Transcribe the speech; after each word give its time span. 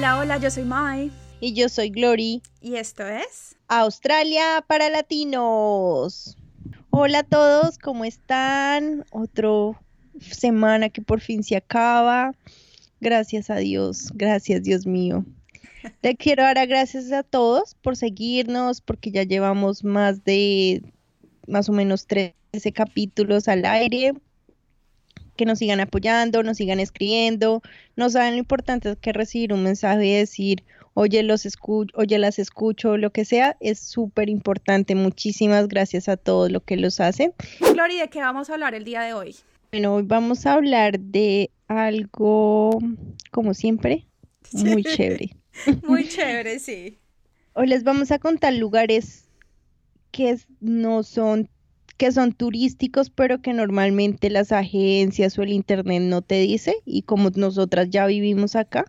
Hola, 0.00 0.16
hola, 0.16 0.38
yo 0.38 0.50
soy 0.50 0.64
Mai. 0.64 1.12
Y 1.42 1.52
yo 1.52 1.68
soy 1.68 1.90
Glory. 1.90 2.40
Y 2.62 2.76
esto 2.76 3.06
es 3.06 3.54
Australia 3.68 4.64
para 4.66 4.88
Latinos. 4.88 6.38
Hola 6.88 7.18
a 7.18 7.22
todos, 7.22 7.76
¿cómo 7.76 8.06
están? 8.06 9.04
Otro 9.10 9.78
semana 10.18 10.88
que 10.88 11.02
por 11.02 11.20
fin 11.20 11.44
se 11.44 11.54
acaba. 11.54 12.32
Gracias 13.02 13.50
a 13.50 13.56
Dios, 13.56 14.10
gracias 14.14 14.62
Dios 14.62 14.86
mío. 14.86 15.26
Le 16.02 16.16
quiero 16.16 16.44
dar 16.44 16.66
gracias 16.66 17.12
a 17.12 17.22
todos 17.22 17.74
por 17.74 17.94
seguirnos, 17.94 18.80
porque 18.80 19.10
ya 19.10 19.24
llevamos 19.24 19.84
más 19.84 20.24
de 20.24 20.82
más 21.46 21.68
o 21.68 21.72
menos 21.72 22.06
13 22.06 22.32
capítulos 22.72 23.48
al 23.48 23.66
aire 23.66 24.14
que 25.40 25.46
nos 25.46 25.58
sigan 25.58 25.80
apoyando, 25.80 26.42
nos 26.42 26.58
sigan 26.58 26.80
escribiendo. 26.80 27.62
No 27.96 28.10
saben 28.10 28.34
lo 28.34 28.38
importante 28.40 28.94
que 29.00 29.14
recibir 29.14 29.54
un 29.54 29.62
mensaje 29.62 30.04
y 30.04 30.12
decir, 30.12 30.64
oye, 30.92 31.22
los 31.22 31.46
escucho, 31.46 31.90
oye, 31.96 32.18
las 32.18 32.38
escucho, 32.38 32.98
lo 32.98 33.10
que 33.10 33.24
sea, 33.24 33.56
es 33.58 33.78
súper 33.78 34.28
importante. 34.28 34.94
Muchísimas 34.94 35.66
gracias 35.66 36.10
a 36.10 36.18
todos 36.18 36.52
lo 36.52 36.60
que 36.60 36.76
los 36.76 37.00
hacen. 37.00 37.32
Gloria, 37.58 38.02
¿de 38.02 38.10
qué 38.10 38.20
vamos 38.20 38.50
a 38.50 38.52
hablar 38.52 38.74
el 38.74 38.84
día 38.84 39.00
de 39.00 39.14
hoy? 39.14 39.34
Bueno, 39.72 39.94
hoy 39.94 40.02
vamos 40.02 40.44
a 40.44 40.52
hablar 40.52 41.00
de 41.00 41.50
algo, 41.68 42.78
como 43.30 43.54
siempre, 43.54 44.06
muy 44.52 44.84
chévere. 44.84 45.30
muy 45.88 46.06
chévere, 46.10 46.58
sí. 46.58 46.98
Hoy 47.54 47.66
les 47.66 47.82
vamos 47.82 48.10
a 48.10 48.18
contar 48.18 48.52
lugares 48.52 49.24
que 50.10 50.36
no 50.60 51.02
son 51.02 51.48
que 52.00 52.12
son 52.12 52.32
turísticos, 52.32 53.10
pero 53.10 53.42
que 53.42 53.52
normalmente 53.52 54.30
las 54.30 54.52
agencias 54.52 55.38
o 55.38 55.42
el 55.42 55.52
internet 55.52 56.00
no 56.00 56.22
te 56.22 56.36
dice. 56.36 56.76
Y 56.86 57.02
como 57.02 57.28
nosotras 57.28 57.90
ya 57.90 58.06
vivimos 58.06 58.56
acá, 58.56 58.86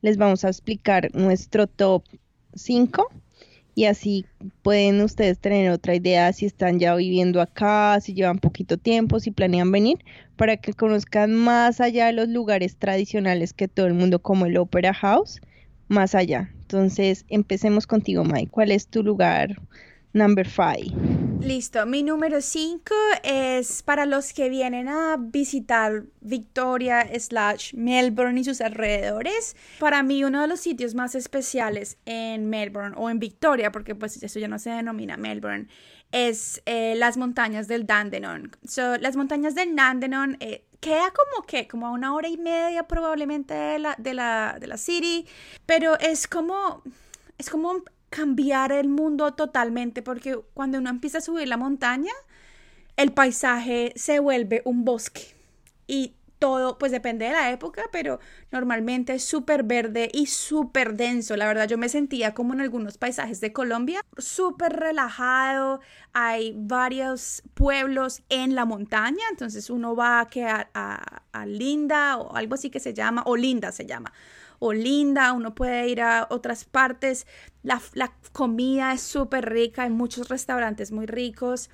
les 0.00 0.16
vamos 0.16 0.46
a 0.46 0.48
explicar 0.48 1.14
nuestro 1.14 1.66
top 1.66 2.04
5 2.54 3.06
y 3.74 3.84
así 3.84 4.24
pueden 4.62 5.02
ustedes 5.02 5.38
tener 5.40 5.70
otra 5.72 5.94
idea 5.94 6.32
si 6.32 6.46
están 6.46 6.78
ya 6.78 6.94
viviendo 6.96 7.42
acá, 7.42 8.00
si 8.00 8.14
llevan 8.14 8.38
poquito 8.38 8.78
tiempo, 8.78 9.20
si 9.20 9.30
planean 9.30 9.70
venir, 9.70 9.98
para 10.36 10.56
que 10.56 10.72
conozcan 10.72 11.34
más 11.34 11.82
allá 11.82 12.06
de 12.06 12.14
los 12.14 12.30
lugares 12.30 12.78
tradicionales 12.78 13.52
que 13.52 13.68
todo 13.68 13.84
el 13.84 13.92
mundo 13.92 14.20
como 14.20 14.46
el 14.46 14.56
Opera 14.56 14.94
House, 14.94 15.42
más 15.88 16.14
allá. 16.14 16.50
Entonces, 16.62 17.26
empecemos 17.28 17.86
contigo, 17.86 18.24
Mike. 18.24 18.48
¿Cuál 18.50 18.70
es 18.70 18.86
tu 18.86 19.02
lugar 19.02 19.60
number 20.14 20.46
5? 20.48 21.14
Listo, 21.40 21.84
mi 21.84 22.02
número 22.02 22.40
5 22.40 22.94
es 23.22 23.82
para 23.82 24.06
los 24.06 24.32
que 24.32 24.48
vienen 24.48 24.88
a 24.88 25.16
visitar 25.18 26.04
Victoria 26.22 27.06
slash 27.18 27.74
Melbourne 27.74 28.40
y 28.40 28.44
sus 28.44 28.62
alrededores. 28.62 29.54
Para 29.78 30.02
mí 30.02 30.24
uno 30.24 30.40
de 30.40 30.46
los 30.46 30.60
sitios 30.60 30.94
más 30.94 31.14
especiales 31.14 31.98
en 32.06 32.48
Melbourne 32.48 32.94
o 32.96 33.10
en 33.10 33.18
Victoria, 33.18 33.70
porque 33.72 33.94
pues 33.94 34.22
eso 34.22 34.38
ya 34.38 34.48
no 34.48 34.58
se 34.58 34.70
denomina 34.70 35.18
Melbourne, 35.18 35.68
es 36.12 36.62
eh, 36.64 36.94
las 36.96 37.18
montañas 37.18 37.68
del 37.68 37.86
Dandenong. 37.86 38.56
So, 38.66 38.96
las 38.96 39.16
montañas 39.16 39.54
del 39.54 39.76
Dandenong 39.76 40.36
eh, 40.40 40.64
queda 40.80 41.12
como 41.12 41.46
que, 41.46 41.68
como 41.68 41.88
a 41.88 41.90
una 41.90 42.14
hora 42.14 42.28
y 42.28 42.38
media 42.38 42.86
probablemente 42.86 43.52
de 43.52 43.78
la, 43.80 43.96
de 43.98 44.14
la, 44.14 44.56
de 44.58 44.66
la 44.66 44.78
city, 44.78 45.26
pero 45.66 45.98
es 45.98 46.26
como, 46.26 46.82
es 47.36 47.50
como 47.50 47.82
cambiar 48.14 48.70
el 48.70 48.86
mundo 48.88 49.34
totalmente 49.34 50.00
porque 50.00 50.38
cuando 50.54 50.78
uno 50.78 50.88
empieza 50.88 51.18
a 51.18 51.20
subir 51.20 51.48
la 51.48 51.56
montaña, 51.56 52.12
el 52.96 53.12
paisaje 53.12 53.92
se 53.96 54.20
vuelve 54.20 54.62
un 54.64 54.84
bosque 54.84 55.34
y 55.88 56.14
todo, 56.38 56.78
pues 56.78 56.92
depende 56.92 57.24
de 57.24 57.32
la 57.32 57.50
época, 57.50 57.82
pero 57.90 58.20
normalmente 58.52 59.14
es 59.14 59.24
súper 59.24 59.64
verde 59.64 60.10
y 60.12 60.26
súper 60.26 60.94
denso. 60.94 61.36
La 61.36 61.48
verdad, 61.48 61.66
yo 61.66 61.76
me 61.76 61.88
sentía 61.88 62.34
como 62.34 62.54
en 62.54 62.60
algunos 62.60 62.98
paisajes 62.98 63.40
de 63.40 63.52
Colombia, 63.52 64.00
súper 64.16 64.74
relajado. 64.74 65.80
Hay 66.12 66.54
varios 66.56 67.42
pueblos 67.54 68.22
en 68.28 68.54
la 68.54 68.64
montaña, 68.64 69.24
entonces 69.30 69.70
uno 69.70 69.96
va 69.96 70.20
a, 70.20 70.68
a, 70.74 71.22
a 71.32 71.46
Linda 71.46 72.18
o 72.18 72.36
algo 72.36 72.54
así 72.54 72.70
que 72.70 72.78
se 72.78 72.94
llama, 72.94 73.24
o 73.26 73.34
Linda 73.36 73.72
se 73.72 73.86
llama 73.86 74.12
o 74.66 74.72
linda, 74.72 75.34
uno 75.34 75.54
puede 75.54 75.88
ir 75.88 76.00
a 76.00 76.26
otras 76.30 76.64
partes, 76.64 77.26
la, 77.62 77.82
comida 78.32 78.94
es 78.94 79.02
súper 79.02 79.50
rica, 79.50 79.82
hay 79.82 79.90
muchos 79.90 80.30
restaurantes 80.30 80.90
muy 80.90 81.04
ricos, 81.04 81.68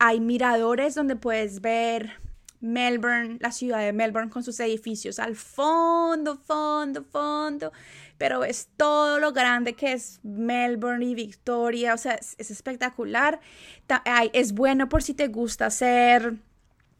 hay 0.00 0.18
miradores 0.18 0.96
donde 0.96 1.14
puedes 1.14 1.60
ver 1.60 2.14
Melbourne, 2.58 3.38
la 3.38 3.52
ciudad 3.52 3.78
de 3.78 3.92
Melbourne 3.92 4.28
con 4.28 4.42
sus 4.42 4.58
edificios 4.58 5.20
al 5.20 5.36
fondo, 5.36 6.36
fondo, 6.36 7.04
fondo, 7.04 7.70
pero 8.18 8.42
es 8.42 8.70
todo 8.76 9.20
lo 9.20 9.32
grande 9.32 9.74
que 9.74 9.92
es 9.92 10.18
Melbourne 10.24 11.04
y 11.04 11.14
Victoria, 11.14 11.94
o 11.94 11.96
sea, 11.96 12.14
es, 12.14 12.50
espectacular. 12.50 13.38
es 14.32 14.52
bueno 14.52 14.88
por 14.88 15.04
si 15.04 15.14
te 15.14 15.28
gusta 15.28 15.66
hacer 15.66 16.38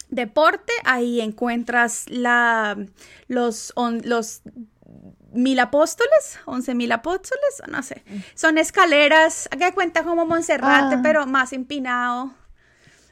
deporte, 0.09 0.73
ahí 0.85 1.21
encuentras 1.21 2.09
la, 2.09 2.77
los, 3.27 3.75
los 4.05 4.43
mil 5.33 5.59
apóstoles, 5.59 6.39
once 6.45 6.75
mil 6.75 6.93
apóstoles, 6.93 7.63
no 7.69 7.83
sé. 7.83 8.05
Son 8.35 8.59
escaleras, 8.59 9.49
que 9.59 9.73
cuenta 9.73 10.05
como 10.05 10.27
Monserrate, 10.27 10.97
ah. 10.97 11.01
pero 11.03 11.27
más 11.27 11.53
empinado 11.53 12.33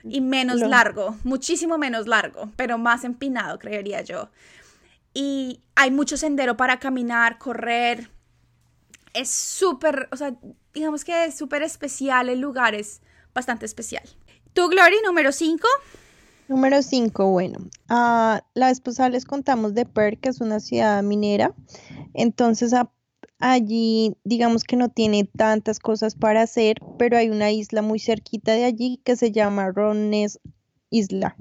y 0.04 0.20
menos 0.20 0.60
largo, 0.60 1.16
muchísimo 1.24 1.78
menos 1.78 2.06
largo, 2.06 2.50
pero 2.56 2.78
más 2.78 3.04
empinado, 3.04 3.58
creería 3.58 4.02
yo. 4.02 4.30
Y 5.12 5.60
hay 5.74 5.90
mucho 5.90 6.16
sendero 6.16 6.56
para 6.56 6.78
caminar, 6.78 7.38
correr. 7.38 8.10
Es 9.12 9.30
súper, 9.30 10.08
o 10.12 10.16
sea, 10.16 10.34
digamos 10.72 11.04
que 11.04 11.24
es 11.24 11.36
súper 11.36 11.62
especial, 11.62 12.28
el 12.28 12.40
lugar 12.40 12.74
es 12.74 13.02
bastante 13.34 13.66
especial. 13.66 14.04
¿Tu 14.52 14.68
Glory 14.68 14.96
número 15.04 15.32
5? 15.32 15.66
Número 16.50 16.82
5, 16.82 17.30
bueno, 17.30 17.60
uh, 17.90 18.40
la 18.54 18.70
esposa 18.72 19.08
les 19.08 19.24
contamos 19.24 19.72
de 19.72 19.86
Perth, 19.86 20.18
que 20.18 20.30
es 20.30 20.40
una 20.40 20.58
ciudad 20.58 21.00
minera, 21.00 21.54
entonces 22.12 22.74
allí 23.38 24.16
digamos 24.24 24.64
que 24.64 24.74
no 24.74 24.88
tiene 24.88 25.22
tantas 25.22 25.78
cosas 25.78 26.16
para 26.16 26.42
hacer, 26.42 26.78
pero 26.98 27.16
hay 27.16 27.30
una 27.30 27.52
isla 27.52 27.82
muy 27.82 28.00
cerquita 28.00 28.50
de 28.54 28.64
allí 28.64 29.00
que 29.04 29.14
se 29.14 29.30
llama 29.30 29.70
Rones 29.70 30.40
Isla. 30.90 31.36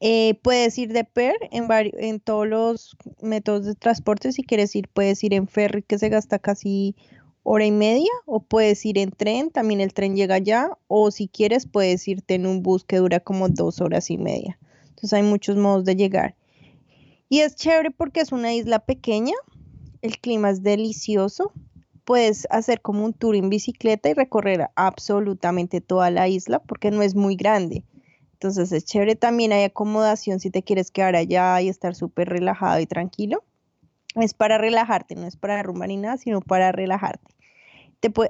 Eh, 0.00 0.40
puedes 0.42 0.78
ir 0.78 0.94
de 0.94 1.04
Perth 1.04 1.42
en, 1.50 1.66
en 1.70 2.20
todos 2.20 2.48
los 2.48 2.96
métodos 3.20 3.66
de 3.66 3.74
transporte, 3.74 4.32
si 4.32 4.44
quieres 4.44 4.74
ir 4.74 4.88
puedes 4.88 5.22
ir 5.22 5.34
en 5.34 5.46
ferry 5.46 5.82
que 5.82 5.98
se 5.98 6.08
gasta 6.08 6.38
casi 6.38 6.96
hora 7.44 7.66
y 7.66 7.70
media 7.70 8.10
o 8.26 8.40
puedes 8.40 8.84
ir 8.84 8.98
en 8.98 9.12
tren, 9.12 9.50
también 9.50 9.80
el 9.80 9.94
tren 9.94 10.16
llega 10.16 10.34
allá 10.34 10.70
o 10.88 11.10
si 11.10 11.28
quieres 11.28 11.66
puedes 11.66 12.08
irte 12.08 12.34
en 12.34 12.46
un 12.46 12.62
bus 12.62 12.84
que 12.84 12.96
dura 12.96 13.20
como 13.20 13.48
dos 13.48 13.80
horas 13.80 14.10
y 14.10 14.18
media. 14.18 14.58
Entonces 14.88 15.12
hay 15.12 15.22
muchos 15.22 15.56
modos 15.56 15.84
de 15.84 15.94
llegar. 15.94 16.34
Y 17.28 17.40
es 17.40 17.54
chévere 17.54 17.90
porque 17.90 18.20
es 18.20 18.32
una 18.32 18.52
isla 18.54 18.80
pequeña, 18.80 19.34
el 20.02 20.18
clima 20.18 20.50
es 20.50 20.62
delicioso, 20.62 21.52
puedes 22.04 22.46
hacer 22.50 22.80
como 22.80 23.04
un 23.04 23.12
tour 23.12 23.36
en 23.36 23.50
bicicleta 23.50 24.08
y 24.08 24.14
recorrer 24.14 24.68
absolutamente 24.74 25.80
toda 25.80 26.10
la 26.10 26.28
isla 26.28 26.60
porque 26.60 26.90
no 26.90 27.02
es 27.02 27.14
muy 27.14 27.36
grande. 27.36 27.84
Entonces 28.32 28.72
es 28.72 28.84
chévere, 28.84 29.16
también 29.16 29.52
hay 29.52 29.64
acomodación 29.64 30.40
si 30.40 30.50
te 30.50 30.62
quieres 30.62 30.90
quedar 30.90 31.14
allá 31.14 31.60
y 31.60 31.68
estar 31.68 31.94
súper 31.94 32.28
relajado 32.30 32.80
y 32.80 32.86
tranquilo. 32.86 33.44
Es 34.14 34.34
para 34.34 34.58
relajarte, 34.58 35.14
no 35.14 35.26
es 35.26 35.36
para 35.36 35.62
rumbar 35.62 35.88
ni 35.88 35.96
nada, 35.96 36.16
sino 36.18 36.40
para 36.40 36.72
relajarte 36.72 37.34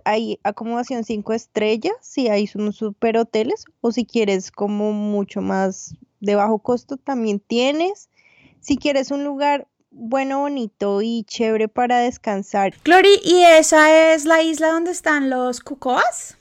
hay 0.04 0.38
acomodación 0.42 1.04
cinco 1.04 1.32
estrellas, 1.32 1.94
si 2.00 2.28
hay 2.28 2.48
unos 2.54 2.76
super 2.76 3.16
hoteles, 3.16 3.64
o 3.80 3.92
si 3.92 4.04
quieres 4.04 4.50
como 4.50 4.92
mucho 4.92 5.40
más 5.40 5.94
de 6.20 6.34
bajo 6.34 6.58
costo, 6.58 6.96
también 6.96 7.40
tienes. 7.40 8.08
Si 8.60 8.76
quieres 8.76 9.10
un 9.10 9.24
lugar 9.24 9.66
bueno, 9.90 10.40
bonito 10.40 11.02
y 11.02 11.24
chévere 11.24 11.68
para 11.68 11.98
descansar. 11.98 12.74
Glory, 12.84 13.20
¿y 13.24 13.42
esa 13.42 14.12
es 14.12 14.24
la 14.24 14.42
isla 14.42 14.68
donde 14.68 14.90
están 14.90 15.30
los 15.30 15.60
cucoas? 15.60 16.36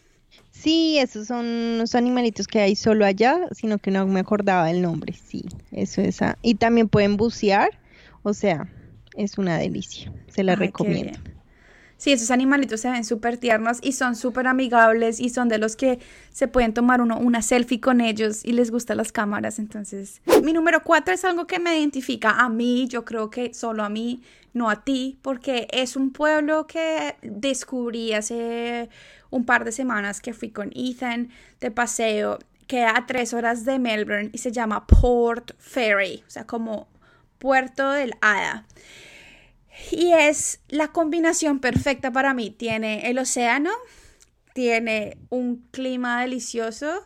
Sí, 0.51 0.97
esos 0.97 1.27
son 1.27 1.45
unos 1.45 1.93
animalitos 1.93 2.47
que 2.47 2.61
hay 2.61 2.75
solo 2.75 3.05
allá, 3.05 3.47
sino 3.51 3.77
que 3.77 3.91
no 3.91 4.07
me 4.07 4.21
acordaba 4.21 4.71
el 4.71 4.81
nombre. 4.81 5.13
Sí, 5.13 5.45
eso 5.71 6.01
es. 6.01 6.19
Y 6.41 6.55
también 6.55 6.87
pueden 6.87 7.17
bucear, 7.17 7.69
o 8.23 8.33
sea, 8.33 8.71
es 9.15 9.37
una 9.37 9.57
delicia. 9.57 10.11
Se 10.27 10.43
la 10.43 10.55
recomiendo. 10.55 11.19
Sí, 12.03 12.11
esos 12.11 12.31
animalitos 12.31 12.81
se 12.81 12.91
ven 12.91 13.05
súper 13.05 13.37
tiernos 13.37 13.77
y 13.81 13.93
son 13.93 14.17
súper 14.17 14.47
amigables 14.47 15.21
y 15.21 15.29
son 15.29 15.47
de 15.47 15.57
los 15.57 15.77
que 15.77 15.99
se 16.31 16.49
pueden 16.49 16.73
tomar 16.73 16.99
uno 16.99 17.17
una 17.17 17.41
selfie 17.41 17.79
con 17.79 18.01
ellos 18.01 18.43
y 18.43 18.51
les 18.51 18.71
gustan 18.71 18.97
las 18.97 19.13
cámaras. 19.13 19.57
Entonces, 19.57 20.21
mi 20.43 20.51
número 20.51 20.83
cuatro 20.83 21.13
es 21.13 21.23
algo 21.23 21.47
que 21.47 21.59
me 21.59 21.79
identifica 21.79 22.31
a 22.31 22.49
mí, 22.49 22.89
yo 22.89 23.05
creo 23.05 23.29
que 23.29 23.53
solo 23.53 23.85
a 23.85 23.89
mí, 23.89 24.21
no 24.51 24.69
a 24.69 24.83
ti, 24.83 25.17
porque 25.21 25.67
es 25.71 25.95
un 25.95 26.11
pueblo 26.11 26.67
que 26.67 27.15
descubrí 27.21 28.11
hace 28.11 28.89
un 29.29 29.45
par 29.45 29.63
de 29.63 29.71
semanas 29.71 30.19
que 30.19 30.33
fui 30.33 30.49
con 30.49 30.71
Ethan 30.75 31.29
de 31.61 31.71
paseo, 31.71 32.39
queda 32.67 32.97
a 32.97 33.05
tres 33.05 33.33
horas 33.33 33.63
de 33.63 33.79
Melbourne 33.79 34.29
y 34.33 34.39
se 34.39 34.51
llama 34.51 34.85
Port 34.87 35.51
Ferry, 35.57 36.21
o 36.27 36.29
sea, 36.29 36.45
como 36.45 36.87
Puerto 37.43 37.91
del 37.91 38.13
Hada. 38.21 38.65
Y 39.91 40.13
es 40.13 40.61
la 40.69 40.93
combinación 40.93 41.59
perfecta 41.59 42.09
para 42.09 42.33
mí. 42.33 42.51
Tiene 42.51 43.09
el 43.09 43.19
océano, 43.19 43.69
tiene 44.53 45.17
un 45.27 45.67
clima 45.71 46.21
delicioso, 46.21 47.05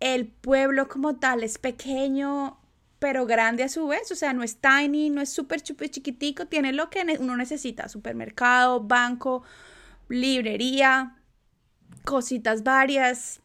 el 0.00 0.26
pueblo 0.26 0.88
como 0.88 1.20
tal 1.20 1.44
es 1.44 1.58
pequeño 1.58 2.58
pero 2.98 3.26
grande 3.26 3.62
a 3.62 3.68
su 3.68 3.86
vez, 3.86 4.10
o 4.10 4.16
sea, 4.16 4.32
no 4.32 4.42
es 4.42 4.56
tiny, 4.56 5.10
no 5.10 5.20
es 5.20 5.28
súper 5.28 5.60
chiquitico, 5.60 6.46
tiene 6.46 6.72
lo 6.72 6.90
que 6.90 7.04
uno 7.20 7.36
necesita, 7.36 7.88
supermercado, 7.88 8.80
banco, 8.80 9.44
librería, 10.08 11.18
cositas 12.04 12.64
varias, 12.64 13.40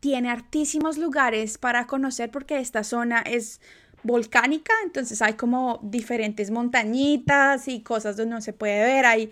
tiene 0.00 0.30
hartísimos 0.30 0.98
lugares 0.98 1.58
para 1.58 1.86
conocer 1.86 2.30
porque 2.30 2.58
esta 2.58 2.82
zona 2.82 3.20
es 3.20 3.60
volcánica, 4.06 4.72
entonces 4.84 5.20
hay 5.20 5.34
como 5.34 5.80
diferentes 5.82 6.50
montañitas 6.50 7.68
y 7.68 7.82
cosas 7.82 8.16
donde 8.16 8.36
no 8.36 8.40
se 8.40 8.52
puede 8.52 8.82
ver. 8.82 9.04
Hay, 9.04 9.30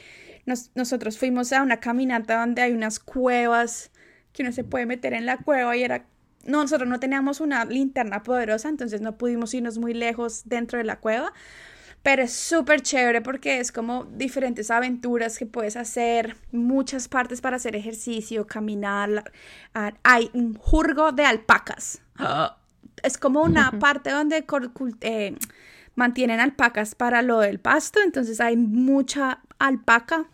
nosotros 0.74 1.18
fuimos 1.18 1.52
a 1.52 1.62
una 1.62 1.80
caminata 1.80 2.40
donde 2.40 2.62
hay 2.62 2.72
unas 2.72 2.98
cuevas 2.98 3.90
que 4.32 4.42
uno 4.42 4.52
se 4.52 4.64
puede 4.64 4.86
meter 4.86 5.14
en 5.14 5.26
la 5.26 5.38
cueva 5.38 5.76
y 5.76 5.84
era... 5.84 6.06
nosotros 6.44 6.88
no 6.88 7.00
teníamos 7.00 7.40
una 7.40 7.64
linterna 7.64 8.22
poderosa, 8.22 8.68
entonces 8.68 9.00
no 9.00 9.16
pudimos 9.16 9.54
irnos 9.54 9.78
muy 9.78 9.94
lejos 9.94 10.42
dentro 10.44 10.78
de 10.78 10.84
la 10.84 10.98
cueva, 10.98 11.32
pero 12.02 12.22
es 12.22 12.32
súper 12.32 12.82
chévere 12.82 13.22
porque 13.22 13.60
es 13.60 13.72
como 13.72 14.04
diferentes 14.04 14.70
aventuras 14.70 15.38
que 15.38 15.46
puedes 15.46 15.76
hacer, 15.76 16.36
muchas 16.52 17.08
partes 17.08 17.40
para 17.40 17.56
hacer 17.56 17.76
ejercicio, 17.76 18.46
caminar. 18.46 19.32
Hay 20.02 20.30
un 20.34 20.54
jurgo 20.54 21.12
de 21.12 21.24
alpacas. 21.24 22.00
Ah 22.16 22.58
es 23.04 23.18
como 23.18 23.42
una 23.42 23.70
parte 23.78 24.10
donde 24.10 24.44
eh, 25.02 25.36
mantienen 25.94 26.40
alpacas 26.40 26.94
para 26.94 27.22
lo 27.22 27.40
del 27.40 27.60
pasto, 27.60 28.00
entonces 28.02 28.40
hay 28.40 28.56
mucha 28.56 29.40
alpaca 29.58 30.26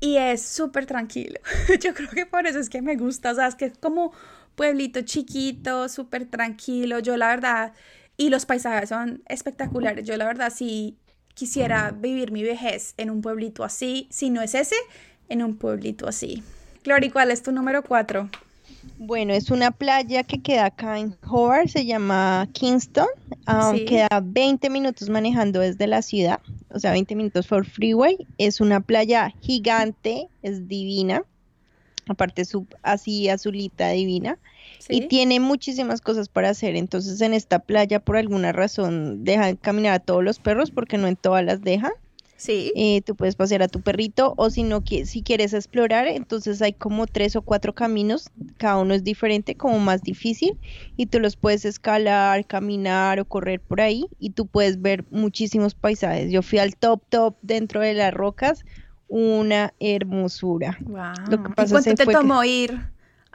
y 0.00 0.16
es 0.16 0.42
súper 0.42 0.86
tranquilo. 0.86 1.40
Yo 1.80 1.94
creo 1.94 2.10
que 2.10 2.26
por 2.26 2.46
eso 2.46 2.58
es 2.58 2.68
que 2.68 2.82
me 2.82 2.96
gusta, 2.96 3.32
o 3.32 3.34
sea, 3.34 3.46
es 3.46 3.54
que 3.54 3.66
es 3.66 3.78
como 3.78 4.12
pueblito 4.54 5.02
chiquito, 5.02 5.88
súper 5.88 6.26
tranquilo. 6.26 6.98
Yo 6.98 7.16
la 7.16 7.28
verdad, 7.28 7.72
y 8.16 8.28
los 8.28 8.46
paisajes 8.46 8.88
son 8.88 9.22
espectaculares. 9.28 10.06
Yo 10.06 10.16
la 10.16 10.26
verdad 10.26 10.52
sí 10.54 10.98
quisiera 11.34 11.92
vivir 11.92 12.32
mi 12.32 12.42
vejez 12.42 12.94
en 12.96 13.10
un 13.10 13.22
pueblito 13.22 13.62
así, 13.62 14.08
si 14.10 14.30
no 14.30 14.42
es 14.42 14.54
ese, 14.54 14.74
en 15.28 15.42
un 15.42 15.56
pueblito 15.56 16.08
así. 16.08 16.42
Glory, 16.82 17.10
¿cuál 17.10 17.30
es 17.30 17.42
tu 17.42 17.52
número 17.52 17.82
cuatro? 17.82 18.28
Bueno, 18.98 19.32
es 19.32 19.50
una 19.50 19.70
playa 19.70 20.22
que 20.24 20.40
queda 20.40 20.66
acá 20.66 20.98
en 20.98 21.16
Hobart, 21.28 21.68
se 21.68 21.86
llama 21.86 22.48
Kingston. 22.52 23.06
Um, 23.46 23.84
Queda 23.86 24.20
20 24.22 24.70
minutos 24.70 25.08
manejando 25.08 25.60
desde 25.60 25.86
la 25.86 26.02
ciudad, 26.02 26.40
o 26.70 26.78
sea, 26.78 26.92
20 26.92 27.14
minutos 27.14 27.46
por 27.46 27.64
freeway. 27.64 28.18
Es 28.38 28.60
una 28.60 28.80
playa 28.80 29.32
gigante, 29.40 30.28
es 30.42 30.68
divina. 30.68 31.22
Aparte, 32.08 32.44
su, 32.44 32.66
así 32.82 33.28
azulita 33.28 33.90
divina. 33.90 34.38
Y 34.88 35.08
tiene 35.08 35.40
muchísimas 35.40 36.00
cosas 36.00 36.28
para 36.28 36.48
hacer. 36.48 36.76
Entonces, 36.76 37.20
en 37.20 37.34
esta 37.34 37.58
playa, 37.58 38.00
por 38.00 38.16
alguna 38.16 38.52
razón, 38.52 39.24
dejan 39.24 39.56
caminar 39.56 39.94
a 39.94 39.98
todos 39.98 40.24
los 40.24 40.38
perros 40.38 40.70
porque 40.70 40.98
no 40.98 41.06
en 41.06 41.16
todas 41.16 41.44
las 41.44 41.62
dejan. 41.62 41.92
Sí. 42.38 42.72
Eh, 42.76 43.02
tú 43.02 43.16
puedes 43.16 43.34
pasear 43.34 43.62
a 43.62 43.68
tu 43.68 43.80
perrito 43.80 44.32
o 44.36 44.48
si 44.48 44.62
no 44.62 44.80
si 44.86 45.22
quieres 45.22 45.52
explorar, 45.52 46.06
entonces 46.06 46.62
hay 46.62 46.72
como 46.72 47.08
tres 47.08 47.34
o 47.34 47.42
cuatro 47.42 47.74
caminos, 47.74 48.30
cada 48.58 48.78
uno 48.78 48.94
es 48.94 49.02
diferente, 49.02 49.56
como 49.56 49.80
más 49.80 50.02
difícil 50.02 50.56
y 50.96 51.06
tú 51.06 51.18
los 51.18 51.34
puedes 51.34 51.64
escalar, 51.64 52.46
caminar 52.46 53.18
o 53.18 53.24
correr 53.24 53.60
por 53.60 53.80
ahí 53.80 54.06
y 54.20 54.30
tú 54.30 54.46
puedes 54.46 54.80
ver 54.80 55.04
muchísimos 55.10 55.74
paisajes. 55.74 56.30
Yo 56.30 56.42
fui 56.42 56.60
al 56.60 56.76
top 56.76 57.02
top 57.08 57.36
dentro 57.42 57.80
de 57.80 57.94
las 57.94 58.14
rocas, 58.14 58.64
una 59.08 59.74
hermosura. 59.80 60.78
Lo 61.28 61.42
que 61.42 61.50
pasa 61.50 61.66
¿Y 61.66 61.82
cuánto 61.82 61.94
te 61.96 62.12
tomó 62.12 62.44
ir? 62.44 62.78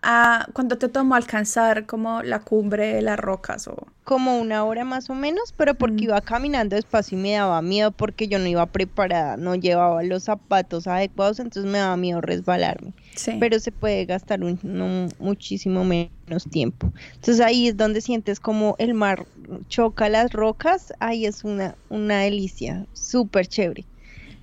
A 0.04 0.48
cuando 0.54 0.78
te 0.78 0.90
tomó 0.90 1.16
alcanzar 1.16 1.86
como 1.86 2.22
la 2.22 2.40
cumbre 2.40 2.94
de 2.94 3.02
las 3.02 3.18
rocas 3.18 3.68
o 3.68 3.88
como 4.04 4.38
una 4.38 4.66
hora 4.66 4.84
más 4.84 5.10
o 5.10 5.16
menos, 5.16 5.54
pero 5.56 5.76
porque 5.76 6.04
mm. 6.04 6.04
iba 6.04 6.22
caminando 6.22 6.76
despacio 6.76 7.18
y 7.18 7.22
me 7.22 7.32
daba 7.32 7.62
miedo 7.62 7.92
porque 7.92 8.28
yo 8.28 8.38
no 8.38 8.48
iba 8.48 8.66
preparada, 8.66 9.38
no 9.38 9.56
llevaba 9.56 10.04
los 10.04 10.24
zapatos 10.24 10.88
adecuados, 10.88 11.40
entonces 11.40 11.72
me 11.72 11.78
daba 11.78 11.96
miedo 11.96 12.20
resbalarme. 12.20 12.94
Pero 13.40 13.60
se 13.60 13.72
puede 13.72 14.06
gastar 14.06 14.44
un, 14.44 15.10
muchísimo 15.20 15.86
menos 15.86 16.50
tiempo. 16.50 16.92
Entonces 17.14 17.40
ahí 17.40 17.70
es 17.70 17.78
donde 17.78 18.02
sientes 18.02 18.40
como 18.40 18.76
el 18.80 18.94
mar 18.94 19.26
choca 19.70 20.10
las 20.10 20.34
rocas, 20.34 20.94
ahí 21.00 21.26
es 21.26 21.44
una, 21.44 21.76
una 21.90 22.20
delicia, 22.20 22.86
súper 22.94 23.48
chévere. 23.48 23.86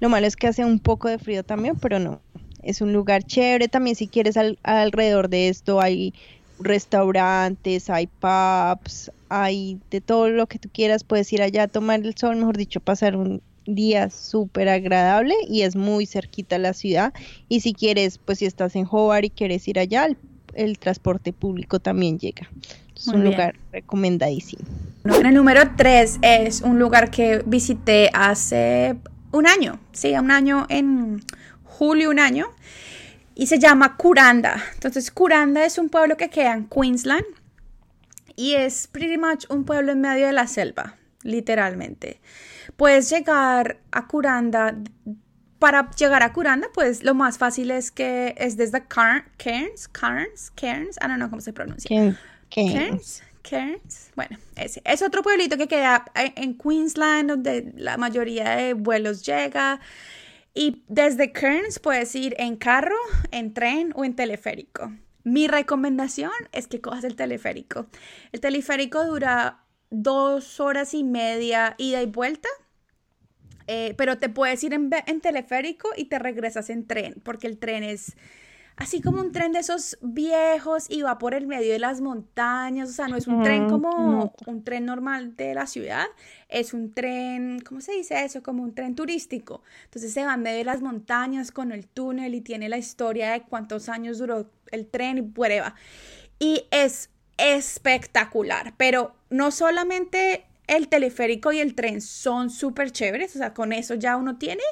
Lo 0.01 0.09
malo 0.09 0.27
es 0.27 0.37
que 0.37 0.47
hace 0.47 0.65
un 0.65 0.79
poco 0.79 1.09
de 1.09 1.19
frío 1.19 1.45
también, 1.45 1.77
pero 1.77 1.99
no, 1.99 2.23
es 2.63 2.81
un 2.81 2.93
lugar 2.93 3.25
chévere. 3.25 3.69
También 3.69 3.97
si 3.97 4.07
quieres 4.07 4.37
alrededor 4.63 5.29
de 5.29 5.49
esto 5.49 5.81
hay 5.81 6.15
restaurantes, 6.59 7.89
hay 7.91 8.07
pubs, 8.07 9.11
hay 9.29 9.79
de 9.91 10.01
todo 10.01 10.29
lo 10.29 10.47
que 10.47 10.59
tú 10.59 10.69
quieras. 10.73 11.05
Puedes 11.05 11.33
ir 11.33 11.43
allá 11.43 11.65
a 11.65 11.69
tomar 11.69 12.01
el 12.01 12.17
sol, 12.17 12.37
mejor 12.37 12.57
dicho, 12.57 12.81
pasar 12.81 13.17
un 13.17 13.43
día 13.67 14.11
súper 14.11 14.69
agradable 14.69 15.35
y 15.49 15.63
es 15.63 15.77
muy 15.77 16.07
cerquita 16.07 16.59
la 16.59 16.73
ciudad. 16.73 17.13
Y 17.49 17.61
si 17.61 17.73
quieres, 17.73 18.19
pues 18.19 18.39
si 18.39 18.47
estás 18.47 18.77
en 18.77 18.87
Hobart 18.91 19.25
y 19.25 19.31
quieres 19.31 19.67
ir 19.69 19.79
allá, 19.79 20.09
el, 20.55 20.79
transporte 20.79 21.33
público 21.33 21.79
también 21.81 22.19
llega. 22.19 22.51
Es 22.97 23.07
un 23.07 23.25
lugar 23.25 23.55
recomendadísimo. 23.73 24.63
En 25.05 25.25
el 25.25 25.35
número 25.35 25.63
3 25.77 26.19
es 26.21 26.61
un 26.61 26.79
lugar 26.79 27.11
que 27.11 27.43
visité 27.47 28.11
hace 28.13 28.97
un 29.33 29.47
año, 29.47 29.79
sí, 29.93 30.13
un 30.13 30.31
año 30.31 30.67
en 30.69 31.23
julio 31.81 32.11
un 32.11 32.19
año 32.19 32.51
y 33.35 33.47
se 33.47 33.59
llama 33.59 33.97
Curanda. 33.97 34.63
Entonces, 34.75 35.11
Curanda 35.11 35.65
es 35.65 35.79
un 35.79 35.89
pueblo 35.89 36.19
que 36.19 36.29
queda 36.29 36.53
en 36.53 36.67
Queensland 36.67 37.25
y 38.37 38.53
es 38.53 38.87
pretty 38.87 39.17
much 39.17 39.47
un 39.49 39.65
pueblo 39.65 39.93
en 39.93 40.03
medio 40.03 40.27
de 40.27 40.35
la 40.35 40.47
selva, 40.47 40.97
literalmente. 41.23 42.21
Puedes 42.77 43.09
llegar 43.09 43.79
a 43.93 44.07
Curanda. 44.07 44.77
Para 45.59 45.91
llegar 45.93 46.23
a 46.23 46.35
Curanda, 46.35 46.69
pues 46.75 47.03
lo 47.03 47.15
más 47.15 47.39
fácil 47.39 47.71
es 47.71 47.91
que 47.91 48.35
es 48.37 48.59
desde 48.59 48.87
Cairns, 48.87 49.89
Cairns, 49.89 50.51
Cairns, 50.51 50.99
I 50.99 51.07
don't 51.07 51.17
know 51.17 51.31
cómo 51.31 51.41
se 51.41 51.55
pronuncia. 51.55 52.19
Cairns. 52.51 53.23
Cairns. 53.43 54.11
Bueno, 54.17 54.37
ese 54.57 54.83
es 54.85 55.01
otro 55.01 55.23
pueblito 55.23 55.57
que 55.57 55.67
queda 55.67 56.05
en 56.15 56.59
Queensland, 56.59 57.31
donde 57.31 57.73
la 57.75 57.97
mayoría 57.97 58.51
de 58.51 58.75
vuelos 58.75 59.25
llega. 59.25 59.81
Y 60.55 60.85
desde 60.89 61.33
Kearns 61.33 61.79
puedes 61.79 62.15
ir 62.15 62.35
en 62.39 62.57
carro, 62.57 62.97
en 63.31 63.55
tren 63.55 63.93
o 63.95 64.05
en 64.05 64.15
teleférico. 64.15 64.93
Mi 65.23 65.49
recomendación 65.49 66.33
es 66.53 66.67
que 66.67 66.81
cojas 66.81 67.05
el 67.05 67.15
teleférico. 67.15 67.87
El 68.33 68.41
teleférico 68.41 69.05
dura 69.05 69.65
dos 69.91 70.61
horas 70.61 70.95
y 70.95 71.05
media 71.05 71.75
ida 71.79 72.03
y 72.03 72.07
vuelta, 72.07 72.49
eh, 73.67 73.95
pero 73.97 74.19
te 74.19 74.29
puedes 74.29 74.63
ir 74.65 74.73
en, 74.73 74.91
en 75.07 75.21
teleférico 75.21 75.91
y 75.97 76.07
te 76.07 76.19
regresas 76.19 76.71
en 76.71 76.87
tren, 76.87 77.21
porque 77.23 77.47
el 77.47 77.59
tren 77.59 77.85
es 77.85 78.17
así 78.81 79.03
como 79.03 79.21
un 79.21 79.31
tren 79.31 79.53
de 79.53 79.59
esos 79.59 79.99
viejos 80.01 80.87
y 80.89 81.03
va 81.03 81.19
por 81.19 81.35
el 81.35 81.47
medio 81.47 81.71
de 81.73 81.79
las 81.79 82.01
montañas, 82.01 82.89
o 82.89 82.93
sea, 82.93 83.09
no 83.09 83.17
es 83.17 83.27
un 83.27 83.43
tren 83.43 83.69
como 83.69 84.33
un 84.47 84.65
tren 84.65 84.87
normal 84.87 85.37
de 85.37 85.55
la 85.55 85.67
ciudad, 85.67 86.07
es 86.49 86.73
un 86.73 86.93
tren, 86.93 87.61
¿cómo 87.61 87.83
se 87.83 87.93
dice 87.93 88.25
eso? 88.25 88.43
Como 88.43 88.63
un 88.63 88.75
tren 88.75 88.95
turístico. 88.95 89.63
Entonces 89.85 90.15
se 90.15 90.25
va 90.25 90.35
en 90.35 90.43
medio 90.43 90.59
de 90.59 90.65
las 90.65 90.81
montañas 90.81 91.53
con 91.53 91.73
el 91.73 91.87
túnel 91.87 92.35
y 92.35 92.41
tiene 92.41 92.71
la 92.71 92.79
historia 92.79 93.33
de 93.33 93.43
cuántos 93.43 93.91
años 93.91 94.19
duró 94.19 94.51
el 94.73 94.87
tren 94.87 95.19
y 95.19 95.23
prueba. 95.23 95.75
Y 96.39 96.65
es 96.71 97.11
espectacular, 97.37 98.73
pero 98.79 99.15
no 99.29 99.51
solamente 99.51 100.47
el 100.71 100.87
teleférico 100.87 101.51
y 101.51 101.59
el 101.59 101.75
tren 101.75 102.01
son 102.01 102.49
súper 102.49 102.93
chéveres, 102.93 103.35
o 103.35 103.39
sea, 103.41 103.53
con 103.53 103.73
eso 103.73 103.95
ya 103.95 104.17
uno 104.17 104.39
tiene, 104.39 104.63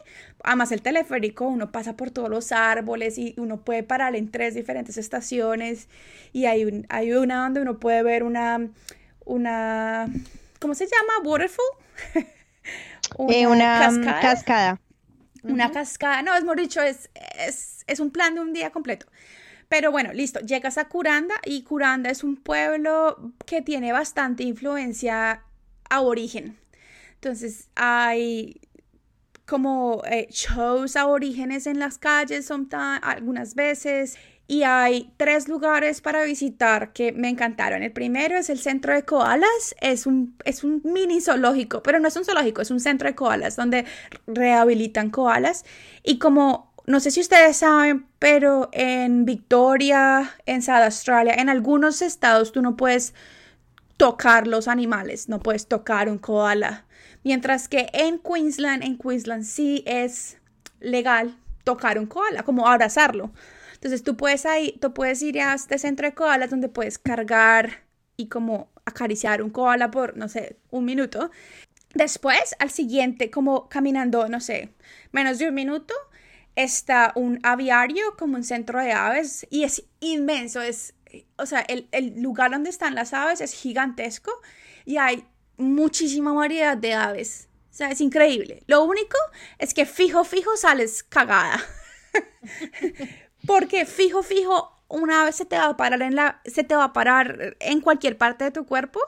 además 0.45 0.71
el 0.71 0.81
teleférico 0.81 1.49
uno 1.49 1.73
pasa 1.73 1.97
por 1.97 2.12
todos 2.12 2.31
los 2.31 2.52
árboles 2.52 3.19
y 3.19 3.35
uno 3.37 3.62
puede 3.62 3.83
parar 3.83 4.14
en 4.14 4.31
tres 4.31 4.55
diferentes 4.55 4.97
estaciones 4.97 5.88
y 6.33 6.47
hay, 6.47 6.64
un, 6.64 6.87
hay 6.88 7.12
una 7.12 7.43
donde 7.43 7.62
uno 7.62 7.81
puede 7.81 8.05
ver 8.05 8.23
una, 8.23 8.69
una, 9.25 10.07
¿cómo 10.61 10.76
se 10.76 10.87
llama? 10.87 11.28
Waterfall. 11.28 11.67
Eh, 13.31 13.47
una, 13.47 13.90
mm, 13.90 14.05
cascada. 14.05 14.78
Una 15.43 15.71
cascada, 15.73 16.21
no, 16.21 16.37
es 16.37 16.45
muy 16.45 16.55
dicho, 16.57 16.83
es, 16.83 17.09
es, 17.38 17.83
es 17.87 18.00
un 18.00 18.11
plan 18.11 18.35
de 18.35 18.43
un 18.43 18.52
día 18.52 18.71
completo. 18.71 19.07
Pero 19.71 19.90
bueno, 19.90 20.12
listo, 20.12 20.40
llegas 20.40 20.76
a 20.76 20.88
Curanda 20.88 21.35
y 21.47 21.62
Curanda 21.62 22.11
es 22.11 22.23
un 22.23 22.37
pueblo 22.37 23.33
que 23.47 23.62
tiene 23.62 23.93
bastante 23.93 24.43
influencia 24.43 25.43
aborigen. 25.90 26.59
Entonces 27.14 27.68
hay 27.75 28.61
como 29.47 30.02
eh, 30.04 30.28
shows 30.30 30.95
aborígenes 30.95 31.66
en 31.66 31.78
las 31.78 31.99
calles 31.99 32.50
algunas 33.02 33.54
veces 33.54 34.18
y 34.47 34.62
hay 34.62 35.12
tres 35.18 35.47
lugares 35.47 36.00
para 36.00 36.25
visitar 36.25 36.92
que 36.92 37.12
me 37.12 37.28
encantaron. 37.28 37.83
El 37.83 37.92
primero 37.92 38.37
es 38.37 38.49
el 38.49 38.59
centro 38.59 38.95
de 38.95 39.02
koalas, 39.02 39.75
es 39.80 40.07
un, 40.07 40.37
es 40.45 40.64
un 40.64 40.80
mini 40.85 41.21
zoológico, 41.21 41.83
pero 41.83 41.99
no 41.99 42.09
es 42.09 42.16
un 42.16 42.25
zoológico, 42.25 42.62
es 42.62 42.71
un 42.71 42.80
centro 42.80 43.09
de 43.09 43.14
koalas 43.14 43.57
donde 43.57 43.85
rehabilitan 44.26 45.11
koalas. 45.11 45.64
Y 46.02 46.18
como, 46.18 46.73
no 46.87 46.99
sé 46.99 47.11
si 47.11 47.21
ustedes 47.21 47.59
saben, 47.59 48.07
pero 48.18 48.71
en 48.73 49.26
Victoria, 49.26 50.35
en 50.47 50.62
South 50.62 50.83
Australia, 50.85 51.35
en 51.35 51.50
algunos 51.50 52.00
estados 52.00 52.50
tú 52.50 52.62
no 52.62 52.75
puedes 52.75 53.12
tocar 53.99 54.47
los 54.47 54.69
animales, 54.69 55.28
no 55.28 55.40
puedes 55.40 55.67
tocar 55.67 56.09
un 56.09 56.19
koala. 56.19 56.87
Mientras 57.25 57.69
que 57.69 57.90
en 57.93 58.19
Queensland, 58.19 58.83
en 58.83 58.97
Queensland 58.97 59.45
sí 59.45 59.83
es 59.87 60.38
legal 60.81 61.37
tocar 61.64 61.99
un 61.99 62.07
koala, 62.07 62.45
como 62.45 62.67
abrazarlo. 62.67 63.33
Entonces 63.75 64.02
tú 64.02 64.17
puedes, 64.17 64.47
ahí, 64.47 64.78
tú 64.81 64.95
puedes 64.95 65.21
ir 65.23 65.40
a 65.40 65.52
este 65.52 65.78
centro 65.78 66.07
de 66.07 66.14
koalas 66.14 66.50
donde 66.50 66.69
puedes 66.69 66.99
cargar 66.99 67.85
y 68.17 68.28
como 68.28 68.71
acariciar 68.85 69.43
un 69.43 69.50
koala 69.50 69.90
por, 69.90 70.17
no 70.17 70.28
sé, 70.28 70.57
un 70.71 70.85
minuto. 70.85 71.31
Después, 71.95 72.55
al 72.61 72.71
siguiente, 72.71 73.31
como 73.31 73.69
caminando, 73.69 74.28
no 74.28 74.40
sé, 74.40 74.71
menos 75.11 75.38
de 75.38 75.49
un 75.49 75.55
minuto, 75.55 75.95
está 76.57 77.12
un 77.14 77.40
aviario 77.43 78.17
como 78.17 78.37
un 78.37 78.45
centro 78.45 78.81
de 78.81 78.93
aves 78.93 79.47
y 79.50 79.64
es 79.64 79.85
inmenso, 80.00 80.61
es, 80.61 80.95
o 81.37 81.47
sea, 81.47 81.61
el, 81.61 81.88
el 81.93 82.21
lugar 82.21 82.50
donde 82.50 82.71
están 82.71 82.95
las 82.95 83.12
aves 83.12 83.41
es 83.41 83.53
gigantesco 83.53 84.33
y 84.85 84.97
hay 84.97 85.27
muchísima 85.57 86.33
variedad 86.33 86.77
de 86.77 86.95
aves. 86.95 87.49
O 87.71 87.75
sea, 87.75 87.91
es 87.91 88.00
increíble. 88.00 88.62
Lo 88.67 88.83
único 88.85 89.17
es 89.59 89.75
que 89.75 89.87
fijo, 89.87 90.25
fijo 90.25 90.57
sales 90.57 91.03
cagada. 91.03 91.61
Porque 93.47 93.87
fijo, 93.87 94.23
fijo, 94.23 94.83
una 94.88 95.25
vez 95.25 95.37
se 95.37 95.45
te 95.45 95.57
va 95.57 95.67
a 95.67 95.77
parar 95.77 96.03
en 96.03 96.17
la, 96.17 96.41
se 96.45 96.65
te 96.65 96.75
va 96.75 96.85
a 96.85 96.93
parar 96.93 97.57
en 97.61 97.81
cualquier 97.81 98.17
parte 98.17 98.45
de 98.45 98.50
tu 98.50 98.67
cuerpo 98.67 99.00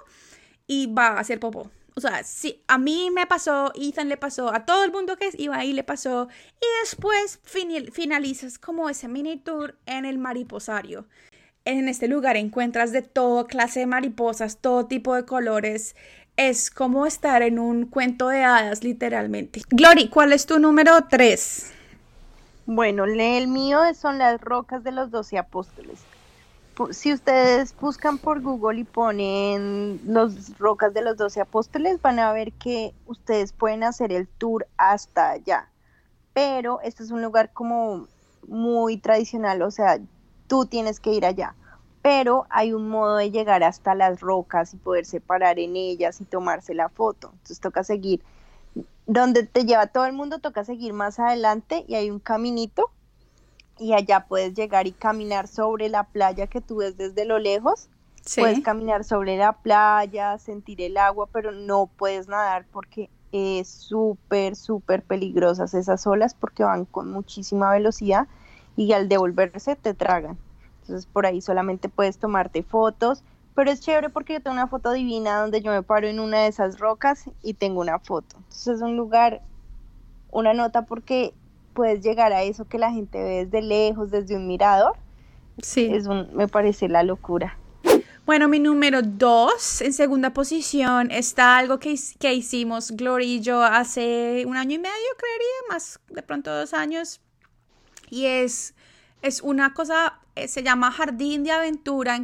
y 0.66 0.86
va 0.86 1.08
a 1.08 1.20
hacer 1.20 1.40
popó. 1.40 1.70
O 1.96 2.00
sea, 2.00 2.22
si 2.22 2.62
a 2.68 2.78
mí 2.78 3.10
me 3.10 3.26
pasó, 3.26 3.72
Ethan 3.74 4.08
le 4.08 4.16
pasó, 4.16 4.54
a 4.54 4.64
todo 4.64 4.84
el 4.84 4.92
mundo 4.92 5.16
que 5.16 5.30
iba 5.36 5.56
ahí 5.56 5.72
le 5.72 5.82
pasó. 5.82 6.28
Y 6.60 6.66
después 6.82 7.40
finalizas 7.92 8.58
como 8.58 8.88
ese 8.88 9.08
mini 9.08 9.36
tour 9.38 9.78
en 9.86 10.04
el 10.04 10.18
mariposario. 10.18 11.06
En 11.66 11.88
este 11.88 12.08
lugar 12.08 12.36
encuentras 12.36 12.90
de 12.90 13.02
toda 13.02 13.46
clase 13.46 13.80
de 13.80 13.86
mariposas, 13.86 14.58
todo 14.58 14.86
tipo 14.86 15.14
de 15.14 15.26
colores. 15.26 15.94
Es 16.36 16.70
como 16.70 17.04
estar 17.04 17.42
en 17.42 17.58
un 17.58 17.84
cuento 17.84 18.28
de 18.28 18.44
hadas, 18.44 18.82
literalmente. 18.82 19.60
Glory, 19.68 20.08
¿cuál 20.08 20.32
es 20.32 20.46
tu 20.46 20.58
número 20.58 20.92
3? 21.08 21.72
Bueno, 22.64 23.04
el 23.04 23.48
mío 23.48 23.80
son 23.94 24.18
las 24.18 24.40
rocas 24.40 24.82
de 24.84 24.92
los 24.92 25.10
doce 25.10 25.36
apóstoles. 25.36 25.98
Si 26.92 27.12
ustedes 27.12 27.74
buscan 27.78 28.16
por 28.16 28.40
Google 28.40 28.80
y 28.80 28.84
ponen 28.84 30.00
las 30.06 30.56
rocas 30.58 30.94
de 30.94 31.02
los 31.02 31.18
doce 31.18 31.42
apóstoles, 31.42 32.00
van 32.00 32.18
a 32.18 32.32
ver 32.32 32.52
que 32.52 32.94
ustedes 33.06 33.52
pueden 33.52 33.84
hacer 33.84 34.12
el 34.12 34.28
tour 34.28 34.66
hasta 34.78 35.30
allá. 35.30 35.68
Pero 36.32 36.80
este 36.80 37.02
es 37.02 37.10
un 37.10 37.20
lugar 37.20 37.52
como 37.52 38.06
muy 38.48 38.96
tradicional, 38.96 39.60
o 39.60 39.70
sea, 39.70 39.98
tú 40.50 40.66
tienes 40.66 40.98
que 40.98 41.12
ir 41.12 41.24
allá. 41.24 41.54
Pero 42.02 42.46
hay 42.50 42.72
un 42.72 42.88
modo 42.88 43.16
de 43.16 43.30
llegar 43.30 43.62
hasta 43.62 43.94
las 43.94 44.20
rocas 44.20 44.74
y 44.74 44.78
poderse 44.78 45.20
parar 45.20 45.60
en 45.60 45.76
ellas 45.76 46.20
y 46.20 46.24
tomarse 46.24 46.74
la 46.74 46.88
foto. 46.88 47.30
Entonces 47.32 47.60
toca 47.60 47.84
seguir 47.84 48.20
donde 49.06 49.44
te 49.44 49.64
lleva 49.64 49.86
todo 49.86 50.06
el 50.06 50.12
mundo, 50.12 50.40
toca 50.40 50.64
seguir 50.64 50.92
más 50.92 51.20
adelante 51.20 51.84
y 51.86 51.94
hay 51.94 52.10
un 52.10 52.18
caminito 52.18 52.90
y 53.78 53.92
allá 53.92 54.26
puedes 54.28 54.54
llegar 54.54 54.86
y 54.86 54.92
caminar 54.92 55.46
sobre 55.46 55.88
la 55.88 56.04
playa 56.04 56.48
que 56.48 56.60
tú 56.60 56.76
ves 56.76 56.96
desde 56.96 57.24
lo 57.24 57.38
lejos. 57.38 57.88
Puedes 58.36 58.60
caminar 58.60 59.04
sobre 59.04 59.36
la 59.36 59.52
playa, 59.52 60.36
sentir 60.38 60.82
el 60.82 60.96
agua, 60.96 61.28
pero 61.32 61.52
no 61.52 61.86
puedes 61.96 62.28
nadar 62.28 62.66
porque 62.70 63.08
es 63.32 63.68
súper, 63.68 64.56
súper 64.56 65.02
peligrosas 65.02 65.74
esas 65.74 66.06
olas 66.06 66.34
porque 66.34 66.64
van 66.64 66.84
con 66.84 67.10
muchísima 67.10 67.70
velocidad 67.70 68.26
y 68.80 68.94
al 68.94 69.10
devolverse 69.10 69.76
te 69.76 69.92
tragan. 69.92 70.38
Entonces 70.80 71.04
por 71.04 71.26
ahí 71.26 71.42
solamente 71.42 71.90
puedes 71.90 72.16
tomarte 72.16 72.62
fotos, 72.62 73.22
pero 73.54 73.70
es 73.70 73.80
chévere 73.82 74.08
porque 74.08 74.32
yo 74.32 74.40
tengo 74.40 74.54
una 74.54 74.68
foto 74.68 74.90
divina 74.92 75.38
donde 75.38 75.60
yo 75.60 75.70
me 75.70 75.82
paro 75.82 76.08
en 76.08 76.18
una 76.18 76.38
de 76.38 76.46
esas 76.46 76.78
rocas 76.78 77.24
y 77.42 77.52
tengo 77.52 77.82
una 77.82 77.98
foto. 77.98 78.36
Entonces 78.38 78.76
es 78.76 78.80
un 78.80 78.96
lugar, 78.96 79.42
una 80.30 80.54
nota 80.54 80.86
porque 80.86 81.34
puedes 81.74 82.02
llegar 82.02 82.32
a 82.32 82.42
eso 82.42 82.64
que 82.64 82.78
la 82.78 82.90
gente 82.90 83.22
ve 83.22 83.44
desde 83.44 83.60
lejos, 83.60 84.10
desde 84.10 84.34
un 84.34 84.46
mirador. 84.46 84.96
Sí. 85.60 85.90
Es 85.92 86.06
un, 86.06 86.34
me 86.34 86.48
parece 86.48 86.88
la 86.88 87.02
locura. 87.02 87.58
Bueno, 88.24 88.48
mi 88.48 88.60
número 88.60 89.02
dos, 89.02 89.82
en 89.82 89.92
segunda 89.92 90.30
posición, 90.30 91.10
está 91.10 91.58
algo 91.58 91.78
que, 91.78 91.96
que 92.18 92.32
hicimos 92.32 92.92
Glory 92.92 93.26
y 93.26 93.40
yo 93.40 93.62
hace 93.62 94.44
un 94.46 94.56
año 94.56 94.76
y 94.76 94.78
medio, 94.78 95.10
creería, 95.18 95.68
más 95.68 96.00
de 96.08 96.22
pronto 96.22 96.54
dos 96.54 96.72
años. 96.72 97.20
Y 98.10 98.26
es, 98.26 98.74
es 99.22 99.40
una 99.40 99.72
cosa, 99.72 100.20
eh, 100.34 100.48
se 100.48 100.62
llama 100.62 100.90
Jardín 100.90 101.44
de 101.44 101.52
Aventura 101.52 102.16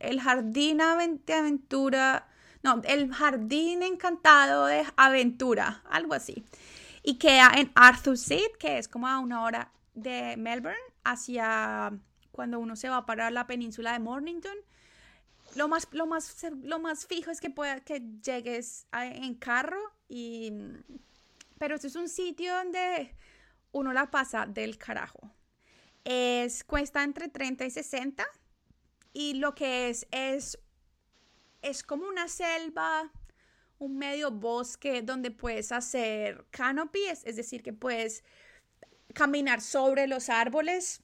el 0.00 0.20
jardín 0.20 0.78
de 1.26 1.34
aventura, 1.34 2.28
no, 2.62 2.80
el 2.84 3.12
jardín 3.12 3.82
encantado 3.82 4.66
de 4.66 4.84
aventura, 4.96 5.82
algo 5.90 6.14
así. 6.14 6.44
Y 7.02 7.18
queda 7.18 7.52
en 7.56 7.70
Arthur 7.74 8.18
Seat, 8.18 8.52
que 8.58 8.78
es 8.78 8.88
como 8.88 9.08
a 9.08 9.18
una 9.18 9.42
hora 9.42 9.72
de 9.94 10.36
Melbourne, 10.36 10.78
hacia 11.04 11.92
cuando 12.32 12.58
uno 12.58 12.76
se 12.76 12.88
va 12.88 13.06
para 13.06 13.30
la 13.30 13.46
península 13.46 13.92
de 13.92 13.98
Mornington. 13.98 14.56
Lo 15.56 15.66
más, 15.68 15.88
lo 15.92 16.06
más, 16.06 16.46
lo 16.62 16.78
más 16.78 17.06
fijo 17.06 17.30
es 17.30 17.40
que, 17.40 17.50
pueda, 17.50 17.80
que 17.80 18.02
llegues 18.22 18.86
en 18.92 19.34
carro, 19.34 19.80
y, 20.08 20.52
pero 21.58 21.74
este 21.74 21.88
es 21.88 21.96
un 21.96 22.08
sitio 22.08 22.54
donde 22.54 23.14
uno 23.78 23.92
la 23.92 24.10
pasa 24.10 24.46
del 24.46 24.78
carajo. 24.78 25.32
Es, 26.04 26.64
cuesta 26.64 27.02
entre 27.02 27.28
30 27.28 27.64
y 27.64 27.70
60 27.70 28.26
y 29.12 29.34
lo 29.34 29.54
que 29.54 29.88
es 29.88 30.06
es 30.10 30.58
es 31.62 31.82
como 31.82 32.06
una 32.06 32.28
selva, 32.28 33.10
un 33.78 33.98
medio 33.98 34.30
bosque 34.30 35.02
donde 35.02 35.30
puedes 35.30 35.72
hacer 35.72 36.46
canopies, 36.50 37.24
es 37.24 37.36
decir, 37.36 37.62
que 37.62 37.72
puedes 37.72 38.24
caminar 39.14 39.60
sobre 39.60 40.06
los 40.06 40.28
árboles, 40.28 41.02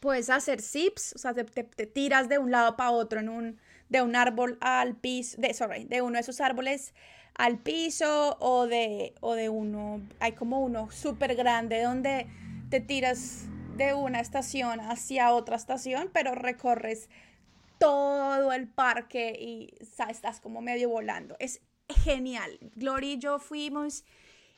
puedes 0.00 0.30
hacer 0.30 0.60
zips, 0.60 1.14
o 1.14 1.18
sea, 1.18 1.34
te, 1.34 1.44
tiras 1.86 2.28
de 2.28 2.38
un 2.38 2.50
lado 2.50 2.76
para 2.76 2.90
otro 2.90 3.20
en 3.20 3.28
un, 3.28 3.60
de 3.88 4.02
un 4.02 4.16
árbol 4.16 4.58
al 4.60 4.96
piso, 4.96 5.40
de, 5.40 5.52
sorry, 5.54 5.84
de 5.84 6.02
uno 6.02 6.14
de 6.14 6.20
esos 6.20 6.40
árboles 6.40 6.94
al 7.40 7.58
piso 7.58 8.36
o 8.38 8.66
de, 8.66 9.14
o 9.20 9.34
de 9.34 9.48
uno, 9.48 10.02
hay 10.18 10.32
como 10.32 10.60
uno 10.60 10.90
súper 10.90 11.34
grande 11.34 11.80
donde 11.80 12.26
te 12.68 12.80
tiras 12.80 13.46
de 13.78 13.94
una 13.94 14.20
estación 14.20 14.78
hacia 14.78 15.32
otra 15.32 15.56
estación, 15.56 16.10
pero 16.12 16.34
recorres 16.34 17.08
todo 17.78 18.52
el 18.52 18.68
parque 18.68 19.38
y 19.40 19.72
estás 20.10 20.38
como 20.40 20.60
medio 20.60 20.90
volando. 20.90 21.34
Es 21.38 21.62
genial. 21.88 22.58
Gloria 22.74 23.14
y 23.14 23.18
yo 23.18 23.38
fuimos, 23.38 24.04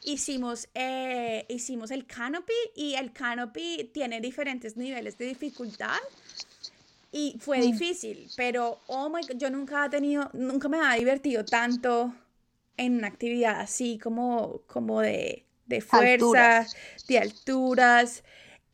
hicimos, 0.03 0.69
eh, 0.75 1.47
hicimos 1.49 1.93
el 1.93 2.05
canopy 2.05 2.53
y 2.75 2.95
el 2.95 3.13
canopy 3.13 3.93
tiene 3.95 4.21
diferentes 4.21 4.77
niveles 4.77 5.17
de 5.19 5.27
dificultad. 5.27 6.01
Y 7.13 7.37
fue 7.39 7.59
mm. 7.59 7.63
difícil, 7.63 8.29
pero 8.37 8.81
oh 8.89 9.09
my 9.09 9.21
yo 9.37 9.51
nunca 9.51 9.89
tenido, 9.89 10.29
nunca 10.33 10.69
me 10.69 10.81
ha 10.81 10.95
divertido 10.95 11.45
tanto 11.45 12.13
en 12.77 12.97
una 12.97 13.09
actividad 13.09 13.61
así 13.61 13.99
como, 13.99 14.63
como 14.67 15.01
de, 15.01 15.47
de 15.67 15.81
fuerza, 15.81 16.67
de 17.09 17.19
alturas. 17.19 18.25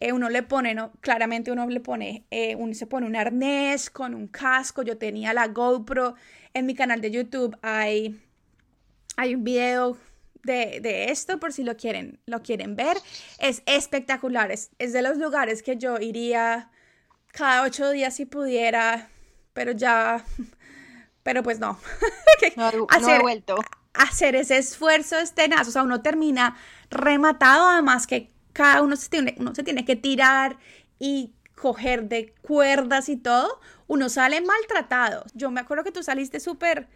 Eh, 0.00 0.12
uno 0.12 0.31
le 0.31 0.45
pone, 0.45 0.75
no, 0.75 0.93
claramente 1.00 1.50
uno 1.50 1.67
le 1.67 1.81
pone, 1.81 2.25
eh, 2.31 2.55
uno 2.55 2.73
se 2.75 2.87
pone 2.87 3.07
un 3.07 3.17
arnés 3.17 3.90
con 3.90 4.14
un 4.14 4.28
casco, 4.28 4.83
yo 4.83 4.97
tenía 4.97 5.33
la 5.33 5.49
GoPro, 5.49 6.14
en 6.55 6.67
mi 6.67 6.75
canal 6.75 7.00
de 7.00 7.11
YouTube. 7.11 7.57
Hay, 7.62 8.21
hay 9.17 9.35
un 9.35 9.43
video 9.43 9.99
de, 10.45 11.11
esto 11.11 11.38
por 11.38 11.52
si 11.52 11.62
lo 11.62 11.76
quieren, 11.76 12.21
lo 12.26 12.43
quieren 12.43 12.76
ver, 12.76 12.97
es 13.38 13.62
espectacular, 13.67 14.50
es, 14.50 14.71
de 14.78 15.02
los 15.02 15.19
lugares 15.19 15.62
que 15.62 15.76
yo 15.76 15.99
iría 15.99 16.71
cada 17.33 17.62
ocho 17.62 17.90
días 17.90 18.14
si 18.14 18.25
pudiera, 18.25 19.11
pero 19.52 19.73
ya, 19.73 20.25
pero 21.23 21.43
pues 21.43 21.59
no, 21.59 21.78
no, 22.57 22.87
hacer, 22.88 23.21
vuelto. 23.21 23.57
Hacer 23.99 24.37
ese 24.37 24.57
esfuerzo 24.57 25.19
es 25.19 25.35
tenaz, 25.35 25.69
o 25.69 25.71
sea, 25.71 25.83
uno 25.83 26.00
termina 26.00 26.57
rematado, 26.90 27.69
además 27.69 28.07
que 28.07 28.33
cada 28.52 28.83
uno 28.83 28.97
se 28.97 29.09
tiene, 29.09 29.35
uno 29.38 29.55
se 29.55 29.62
tiene 29.62 29.85
que 29.85 29.97
tirar 29.97 30.57
y 30.99 31.35
coger 31.55 32.09
de 32.09 32.33
cuerdas 32.40 33.09
y 33.09 33.17
todo, 33.17 33.61
uno 33.87 34.09
sale 34.09 34.40
maltratado. 34.40 35.25
Yo 35.35 35.50
me 35.50 35.61
acuerdo 35.61 35.85
que 35.85 35.93
tú 35.93 36.02
saliste 36.02 36.40
súper 36.40 36.88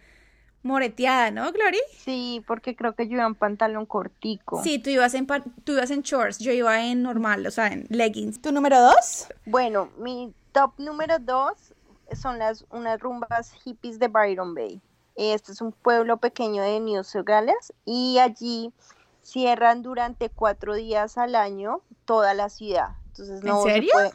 moreteada, 0.63 1.29
¿no, 1.29 1.51
Glory? 1.51 1.79
Sí, 1.99 2.43
porque 2.47 2.75
creo 2.75 2.95
que 2.95 3.07
yo 3.07 3.15
iba 3.15 3.25
en 3.25 3.35
pantalón 3.35 3.85
cortico. 3.85 4.63
Sí, 4.63 4.79
tú 4.79 4.89
ibas 4.89 5.13
en, 5.13 5.27
tú 5.63 5.73
ibas 5.73 5.91
en 5.91 6.01
shorts, 6.01 6.39
yo 6.39 6.51
iba 6.51 6.83
en 6.85 7.03
normal, 7.03 7.45
o 7.45 7.51
sea, 7.51 7.67
en 7.67 7.85
leggings. 7.89 8.41
¿Tu 8.41 8.51
número 8.51 8.79
dos? 8.79 9.27
Bueno, 9.45 9.89
mi 9.97 10.33
top 10.51 10.73
número 10.77 11.19
dos 11.19 11.73
son 12.19 12.39
las 12.39 12.65
unas 12.71 12.99
rumbas 12.99 13.53
hippies 13.63 13.99
de 13.99 14.07
Byron 14.07 14.55
Bay. 14.55 14.81
Este 15.15 15.51
es 15.51 15.61
un 15.61 15.71
pueblo 15.71 16.17
pequeño 16.17 16.63
de 16.63 16.79
New 16.79 17.03
Gales 17.25 17.73
y 17.85 18.17
allí 18.19 18.73
cierran 19.21 19.81
durante 19.81 20.29
cuatro 20.29 20.75
días 20.75 21.17
al 21.17 21.35
año 21.35 21.81
toda 22.05 22.33
la 22.33 22.49
ciudad. 22.49 22.97
Entonces 23.07 23.43
no 23.43 23.59
¿En 23.59 23.73
serio? 23.73 23.89
se 23.89 23.93
puede, 23.93 24.11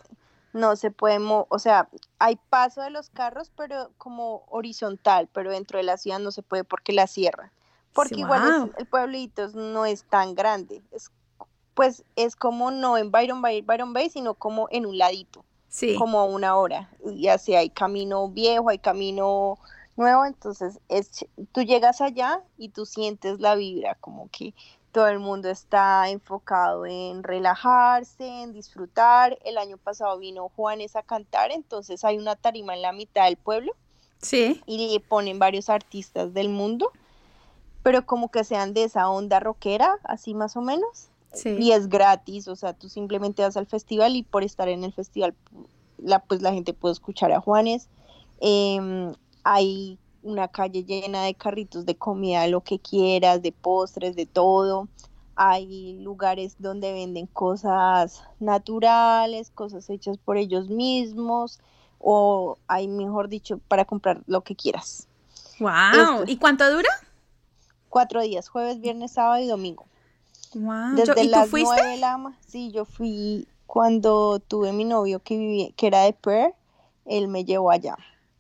no 0.52 0.76
se 0.76 0.90
puede, 0.90 1.19
o 1.21 1.59
sea, 1.59 1.88
hay 2.19 2.37
paso 2.50 2.83
de 2.83 2.90
los 2.90 3.11
carros, 3.11 3.50
pero 3.57 3.90
como 3.97 4.45
horizontal, 4.49 5.28
pero 5.33 5.50
dentro 5.50 5.78
de 5.78 5.85
la 5.85 5.97
ciudad 5.97 6.19
no 6.19 6.31
se 6.31 6.43
puede 6.43 6.64
porque 6.64 6.93
la 6.93 7.07
cierran. 7.07 7.50
Porque 7.95 8.21
igual 8.21 8.73
el 8.76 8.87
pueblito 8.87 9.49
no 9.49 9.85
es 9.85 10.05
tan 10.05 10.35
grande, 10.35 10.83
es, 10.93 11.11
pues 11.75 12.05
es 12.17 12.37
como 12.37 12.71
no 12.71 12.97
en 12.99 13.11
Byron 13.11 13.40
Bay, 13.40 13.62
Byron 13.62 13.93
Bay, 13.93 14.11
sino 14.11 14.35
como 14.35 14.69
en 14.71 14.85
un 14.85 14.99
ladito, 14.99 15.45
sí. 15.69 15.97
como 15.97 16.21
a 16.21 16.25
una 16.25 16.57
hora. 16.57 16.90
Y 17.07 17.28
así 17.28 17.55
hay 17.55 17.71
camino 17.71 18.28
viejo, 18.28 18.69
hay 18.69 18.78
camino 18.78 19.59
nuevo, 19.99 20.25
entonces 20.25 20.81
es, 20.88 21.26
tú 21.52 21.62
llegas 21.62 22.00
allá 22.00 22.43
y 22.57 22.71
tú 22.71 22.87
sientes 22.87 23.40
la 23.40 23.55
vibra, 23.55 23.97
como 23.97 24.28
que 24.31 24.55
todo 24.93 25.09
el 25.09 25.19
mundo 25.19 25.50
está 25.50 26.09
enfocado 26.09 26.87
en 26.87 27.23
relajarse, 27.23 28.26
en 28.26 28.52
disfrutar. 28.52 29.38
El 29.45 29.59
año 29.59 29.76
pasado 29.76 30.19
vino 30.19 30.50
Juanes 30.57 30.97
a 30.97 31.02
cantar, 31.02 31.50
entonces 31.50 32.05
hay 32.05 32.17
una 32.17 32.37
tarima 32.37 32.75
en 32.75 32.83
la 32.83 32.93
mitad 32.93 33.26
del 33.26 33.37
pueblo. 33.37 33.73
Sí. 34.23 34.62
Y 34.67 34.99
ponen 35.00 35.38
varios 35.38 35.69
artistas 35.69 36.35
del 36.35 36.49
mundo, 36.49 36.90
pero 37.83 38.07
como 38.07 38.31
que 38.31 38.43
sean 38.45 38.75
de 38.75 38.85
esa 38.85 39.09
onda 39.09 39.38
rockera, 39.40 39.99
así 40.05 40.35
más 40.35 40.57
o 40.57 40.62
menos. 40.62 41.09
Sí. 41.33 41.50
Y 41.61 41.73
es 41.73 41.88
gratis, 41.88 42.49
o 42.49 42.57
sea, 42.57 42.73
tú 42.73 42.88
simplemente 42.88 43.43
vas 43.43 43.57
al 43.57 43.67
festival 43.67 44.17
y 44.17 44.23
por 44.23 44.43
estar 44.43 44.69
en 44.69 44.83
el 44.83 44.93
festival, 44.93 45.35
la, 45.99 46.21
pues 46.21 46.40
la 46.43 46.52
gente 46.52 46.73
puede 46.73 46.95
escuchar 46.95 47.31
a 47.33 47.40
Juanes. 47.40 47.88
Eh, 48.40 49.12
hay 49.50 49.99
una 50.23 50.49
calle 50.49 50.85
llena 50.85 51.23
de 51.23 51.33
carritos 51.33 51.87
de 51.87 51.97
comida, 51.97 52.47
lo 52.49 52.61
que 52.61 52.78
quieras, 52.78 53.40
de 53.40 53.50
postres, 53.50 54.14
de 54.14 54.26
todo. 54.26 54.88
Hay 55.37 55.99
lugares 56.02 56.57
donde 56.59 56.93
venden 56.93 57.26
cosas 57.26 58.23
naturales, 58.40 59.50
cosas 59.50 59.88
hechas 59.88 60.19
por 60.19 60.37
ellos 60.37 60.69
mismos, 60.69 61.61
o 61.99 62.59
hay, 62.67 62.88
mejor 62.88 63.31
dicho, 63.31 63.59
para 63.69 63.87
comprar 63.87 64.23
lo 64.26 64.43
que 64.43 64.55
quieras. 64.55 65.09
¡Wow! 65.61 66.25
¿Y 66.26 66.37
cuánto 66.37 66.71
dura? 66.71 66.90
Cuatro 67.88 68.21
días, 68.21 68.50
jueves, 68.50 68.83
viernes, 68.83 69.12
sábado 69.12 69.43
y 69.43 69.47
domingo. 69.47 69.87
Wow. 70.55 70.95
Desde 70.95 71.25
¿Y 71.25 71.28
las 71.28 71.45
tú 71.45 71.50
fuiste? 71.52 71.75
nueve 71.75 71.90
de 71.93 71.97
la 71.97 72.37
Sí, 72.47 72.71
yo 72.71 72.85
fui 72.85 73.49
cuando 73.67 74.40
tuve 74.40 74.75
mi 74.75 74.85
novio 74.85 75.21
que 75.21 75.38
vivía, 75.38 75.71
que 75.75 75.87
era 75.87 76.02
de 76.02 76.12
Perth, 76.12 76.55
él 77.07 77.28
me 77.28 77.47
llevó 77.47 77.71
allá. 77.71 77.97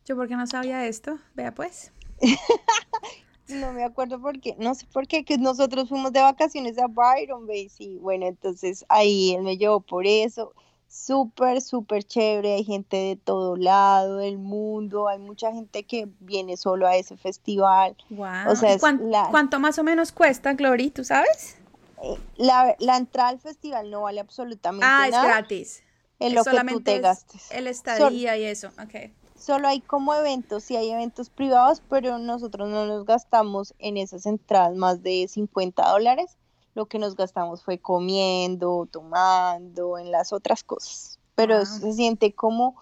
Yo 0.08 0.16
porque 0.16 0.36
no 0.36 0.46
sabía 0.46 0.86
esto, 0.86 1.18
vea 1.34 1.54
pues. 1.54 1.92
no 3.48 3.74
me 3.74 3.84
acuerdo 3.84 4.18
por 4.18 4.40
qué, 4.40 4.56
no 4.58 4.74
sé 4.74 4.86
por 4.86 5.06
qué, 5.06 5.22
que 5.22 5.36
nosotros 5.36 5.90
fuimos 5.90 6.14
de 6.14 6.22
vacaciones 6.22 6.78
a 6.78 6.86
Byron 6.86 7.46
Bay, 7.46 7.68
sí, 7.68 7.98
bueno, 8.00 8.24
entonces 8.24 8.86
ahí 8.88 9.34
él 9.34 9.42
me 9.42 9.58
llevó 9.58 9.80
por 9.80 10.06
eso, 10.06 10.54
súper, 10.88 11.60
súper 11.60 12.04
chévere, 12.04 12.54
hay 12.54 12.64
gente 12.64 12.96
de 12.96 13.16
todo 13.16 13.56
lado 13.56 14.16
del 14.16 14.38
mundo, 14.38 15.08
hay 15.08 15.18
mucha 15.18 15.52
gente 15.52 15.82
que 15.82 16.08
viene 16.20 16.56
solo 16.56 16.86
a 16.86 16.96
ese 16.96 17.18
festival. 17.18 17.94
Wow. 18.08 18.48
O 18.48 18.56
sea, 18.56 18.78
¿Cuánto 18.78 19.60
más 19.60 19.78
o 19.78 19.84
menos 19.84 20.10
cuesta, 20.10 20.54
Glory, 20.54 20.88
tú 20.88 21.04
sabes? 21.04 21.58
Eh, 22.02 22.16
la, 22.38 22.74
la, 22.78 22.96
entrada 22.96 23.28
al 23.28 23.40
festival 23.40 23.90
no 23.90 24.02
vale 24.02 24.20
absolutamente 24.20 24.86
nada. 24.86 25.02
Ah, 25.02 25.08
es 25.08 25.22
gratis. 25.22 25.82
Es 26.18 26.32
lo 26.32 26.44
que 26.44 26.58
tú 26.64 26.80
te 26.80 26.98
gastes. 27.00 27.50
El 27.50 27.66
estadía 27.66 28.38
y 28.38 28.44
eso, 28.44 28.68
ok 28.82 29.10
solo 29.38 29.68
hay 29.68 29.80
como 29.80 30.14
eventos, 30.14 30.64
sí 30.64 30.76
hay 30.76 30.90
eventos 30.90 31.30
privados, 31.30 31.82
pero 31.88 32.18
nosotros 32.18 32.68
no 32.68 32.86
nos 32.86 33.04
gastamos 33.04 33.74
en 33.78 33.96
esas 33.96 34.26
entradas 34.26 34.76
más 34.76 35.02
de 35.02 35.26
50 35.28 35.88
dólares. 35.88 36.36
Lo 36.74 36.86
que 36.86 36.98
nos 36.98 37.16
gastamos 37.16 37.62
fue 37.62 37.78
comiendo, 37.78 38.86
tomando, 38.90 39.98
en 39.98 40.10
las 40.10 40.32
otras 40.32 40.62
cosas. 40.62 41.18
Pero 41.34 41.64
se 41.64 41.92
siente 41.92 42.32
como, 42.32 42.76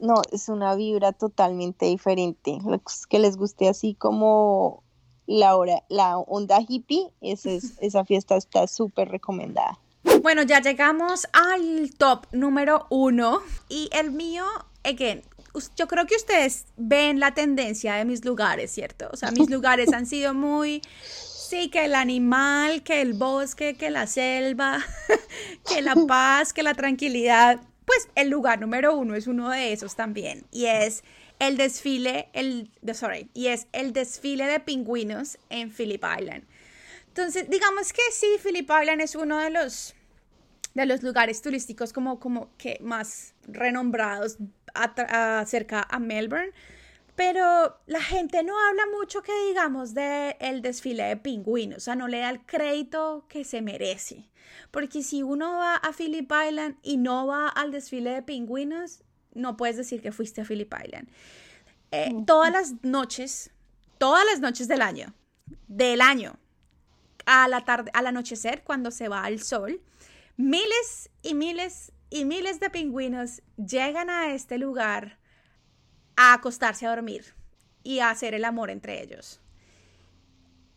no, 0.00 0.22
es 0.32 0.48
una 0.48 0.74
vibra 0.74 1.12
totalmente 1.12 1.86
diferente. 1.86 2.58
Los 2.64 3.06
que 3.06 3.18
les 3.18 3.36
guste 3.36 3.68
así 3.68 3.94
como 3.94 4.82
la, 5.26 5.56
hora, 5.56 5.84
la 5.88 6.18
onda 6.18 6.60
hippie, 6.66 7.10
esa, 7.20 7.50
es, 7.50 7.74
esa 7.80 8.04
fiesta 8.04 8.36
está 8.36 8.66
súper 8.66 9.10
recomendada. 9.10 9.78
Bueno, 10.22 10.42
ya 10.42 10.60
llegamos 10.60 11.28
al 11.32 11.90
top 11.98 12.26
número 12.32 12.86
uno 12.88 13.40
y 13.68 13.90
el 13.92 14.12
mío, 14.12 14.44
again, 14.82 15.22
yo 15.76 15.88
creo 15.88 16.06
que 16.06 16.16
ustedes 16.16 16.66
ven 16.76 17.20
la 17.20 17.34
tendencia 17.34 17.94
de 17.94 18.04
mis 18.04 18.24
lugares, 18.24 18.70
¿cierto? 18.70 19.08
O 19.12 19.16
sea, 19.16 19.30
mis 19.30 19.50
lugares 19.50 19.92
han 19.92 20.06
sido 20.06 20.34
muy, 20.34 20.82
sí, 21.02 21.68
que 21.68 21.84
el 21.84 21.94
animal, 21.94 22.82
que 22.82 23.00
el 23.00 23.14
bosque, 23.14 23.74
que 23.74 23.90
la 23.90 24.06
selva, 24.06 24.78
que 25.68 25.82
la 25.82 25.96
paz, 26.06 26.52
que 26.52 26.62
la 26.62 26.74
tranquilidad. 26.74 27.60
Pues 27.84 28.08
el 28.14 28.28
lugar 28.28 28.60
número 28.60 28.96
uno 28.96 29.16
es 29.16 29.26
uno 29.26 29.50
de 29.50 29.72
esos 29.72 29.96
también 29.96 30.46
y 30.52 30.66
es 30.66 31.02
el 31.40 31.56
desfile, 31.56 32.28
el, 32.34 32.70
sorry, 32.94 33.28
y 33.34 33.48
es 33.48 33.66
el 33.72 33.92
desfile 33.92 34.46
de 34.46 34.60
pingüinos 34.60 35.38
en 35.48 35.72
Phillip 35.72 36.04
Island. 36.04 36.44
Entonces, 37.08 37.50
digamos 37.50 37.92
que 37.92 38.02
sí, 38.12 38.28
Phillip 38.40 38.70
Island 38.70 39.00
es 39.00 39.16
uno 39.16 39.38
de 39.38 39.50
los 39.50 39.94
de 40.74 40.86
los 40.86 41.02
lugares 41.02 41.42
turísticos 41.42 41.92
como, 41.92 42.20
como 42.20 42.56
que 42.56 42.78
más 42.80 43.34
renombrados 43.48 44.36
acerca 44.74 45.86
a 45.88 45.98
Melbourne, 45.98 46.52
pero 47.16 47.78
la 47.86 48.02
gente 48.02 48.42
no 48.42 48.54
habla 48.58 48.84
mucho 48.98 49.22
que 49.22 49.32
digamos 49.48 49.92
de 49.92 50.36
el 50.40 50.62
desfile 50.62 51.04
de 51.04 51.16
pingüinos, 51.16 51.78
o 51.78 51.80
sea, 51.80 51.94
no 51.94 52.08
le 52.08 52.20
da 52.20 52.30
el 52.30 52.40
crédito 52.46 53.26
que 53.28 53.44
se 53.44 53.60
merece. 53.60 54.30
Porque 54.70 55.02
si 55.02 55.22
uno 55.22 55.56
va 55.58 55.76
a 55.76 55.92
Phillip 55.92 56.30
Island 56.48 56.76
y 56.82 56.96
no 56.96 57.26
va 57.26 57.48
al 57.48 57.72
desfile 57.72 58.10
de 58.10 58.22
pingüinos, 58.22 59.02
no 59.34 59.56
puedes 59.56 59.76
decir 59.76 60.00
que 60.00 60.12
fuiste 60.12 60.40
a 60.40 60.44
Phillip 60.44 60.72
Island. 60.84 61.08
Eh, 61.90 62.14
todas 62.26 62.52
las 62.52 62.84
noches, 62.84 63.50
todas 63.98 64.24
las 64.24 64.40
noches 64.40 64.68
del 64.68 64.80
año, 64.80 65.12
del 65.68 66.00
año, 66.00 66.38
a 67.26 67.48
la 67.48 67.64
tarde, 67.64 67.90
al 67.94 68.06
anochecer, 68.06 68.62
cuando 68.64 68.90
se 68.90 69.08
va 69.08 69.28
el 69.28 69.42
sol, 69.42 69.80
miles 70.36 71.10
y 71.22 71.34
miles 71.34 71.92
y 72.10 72.24
miles 72.24 72.60
de 72.60 72.70
pingüinos 72.70 73.42
llegan 73.56 74.10
a 74.10 74.34
este 74.34 74.58
lugar 74.58 75.18
a 76.16 76.34
acostarse 76.34 76.86
a 76.86 76.90
dormir 76.90 77.34
y 77.82 78.00
a 78.00 78.10
hacer 78.10 78.34
el 78.34 78.44
amor 78.44 78.70
entre 78.70 79.02
ellos. 79.02 79.40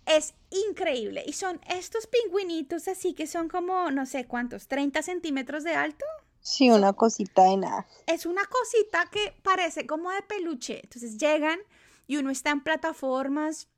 Es 0.06 0.36
increíble. 0.69 1.24
Y 1.26 1.34
son 1.34 1.60
estos 1.67 2.08
pingüinitos 2.08 2.88
así 2.88 3.13
que 3.13 3.26
son 3.26 3.50
como, 3.50 3.89
no 3.91 4.06
sé 4.06 4.26
cuántos, 4.26 4.67
30 4.67 5.02
centímetros 5.02 5.63
de 5.63 5.74
alto. 5.74 6.06
Sí, 6.39 6.69
una 6.69 6.93
cosita 6.93 7.43
de 7.43 7.58
nada. 7.58 7.88
Es 8.06 8.26
una 8.26 8.43
cosita 8.46 9.10
que 9.10 9.34
parece 9.41 9.88
como 9.88 10.12
de 10.12 10.22
peluche. 10.22 10.82
Entonces 10.84 11.17
llegan 11.17 11.60
y 12.06 12.17
uno 12.17 12.30
está 12.30 12.52
en 12.52 12.62
plataformas 12.62 13.69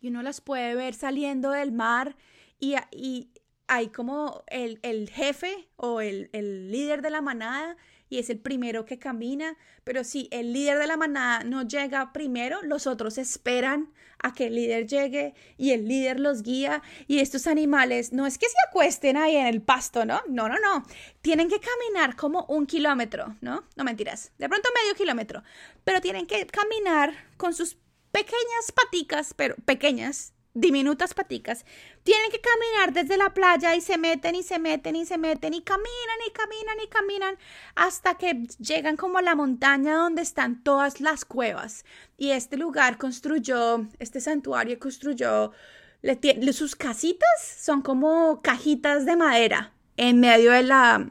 y 0.00 0.08
uno 0.08 0.22
las 0.22 0.40
puede 0.40 0.74
ver 0.74 0.94
saliendo 0.94 1.50
del 1.50 1.72
mar 1.72 2.16
y, 2.58 2.76
y 2.92 3.30
hay 3.70 3.86
como 3.86 4.42
el, 4.48 5.08
jefe 5.10 5.68
o 5.76 6.00
el, 6.00 6.28
líder 6.32 7.02
de 7.02 7.10
la 7.10 7.22
manada 7.22 7.76
y 8.08 8.18
es 8.18 8.28
el 8.28 8.40
primero 8.40 8.84
que 8.84 8.98
camina, 8.98 9.56
pero 9.84 10.02
si 10.02 10.28
el 10.32 10.52
líder 10.52 10.80
de 10.80 10.88
la 10.88 10.96
manada 10.96 11.44
no 11.44 11.62
llega 11.62 12.12
primero, 12.12 12.60
los 12.62 12.88
otros 12.88 13.16
esperan 13.16 13.92
a 14.18 14.34
que 14.34 14.48
el 14.48 14.56
líder 14.56 14.88
llegue 14.88 15.34
y 15.56 15.70
el 15.70 15.86
líder 15.86 16.18
los 16.18 16.42
guía 16.42 16.82
y 17.06 17.20
estos 17.20 17.46
animales 17.46 18.12
no 18.12 18.26
es 18.26 18.38
que 18.38 18.48
se 18.48 18.56
acuesten 18.68 19.16
ahí 19.16 19.36
en 19.36 19.46
el 19.46 19.62
pasto, 19.62 20.04
¿no? 20.04 20.20
No, 20.28 20.48
no, 20.48 20.56
no. 20.58 20.84
Tienen 21.22 21.48
que 21.48 21.60
caminar 21.60 22.16
como 22.16 22.46
un 22.46 22.66
kilómetro, 22.66 23.36
¿no? 23.40 23.62
No 23.76 23.84
mentiras, 23.84 24.32
de 24.36 24.48
pronto 24.48 24.68
medio 24.82 24.96
kilómetro, 24.96 25.44
pero 25.84 26.00
tienen 26.00 26.26
que 26.26 26.44
caminar 26.46 27.14
con 27.36 27.54
sus 27.54 27.76
pequeñas 28.10 28.72
paticas, 28.74 29.32
pero 29.32 29.54
pequeñas, 29.64 30.34
diminutas 30.54 31.14
paticas, 31.14 31.64
tienen 32.02 32.30
que 32.30 32.40
caminar 32.40 32.92
desde 32.92 33.16
la 33.16 33.32
playa 33.32 33.76
y 33.76 33.80
se 33.80 33.98
meten 33.98 34.34
y 34.34 34.42
se 34.42 34.58
meten 34.58 34.96
y 34.96 35.06
se 35.06 35.16
meten 35.16 35.54
y 35.54 35.62
caminan 35.62 36.18
y 36.26 36.30
caminan 36.32 36.76
y 36.84 36.88
caminan 36.88 37.38
hasta 37.76 38.16
que 38.16 38.46
llegan 38.58 38.96
como 38.96 39.18
a 39.18 39.22
la 39.22 39.36
montaña 39.36 39.94
donde 39.94 40.22
están 40.22 40.62
todas 40.62 41.00
las 41.00 41.24
cuevas. 41.24 41.84
Y 42.16 42.32
este 42.32 42.56
lugar 42.56 42.98
construyó, 42.98 43.86
este 43.98 44.20
santuario 44.20 44.78
construyó, 44.78 45.52
sus 46.52 46.76
casitas 46.76 47.56
son 47.60 47.82
como 47.82 48.40
cajitas 48.42 49.06
de 49.06 49.16
madera 49.16 49.72
en 49.96 50.18
medio 50.18 50.50
de 50.52 50.62
la, 50.62 51.10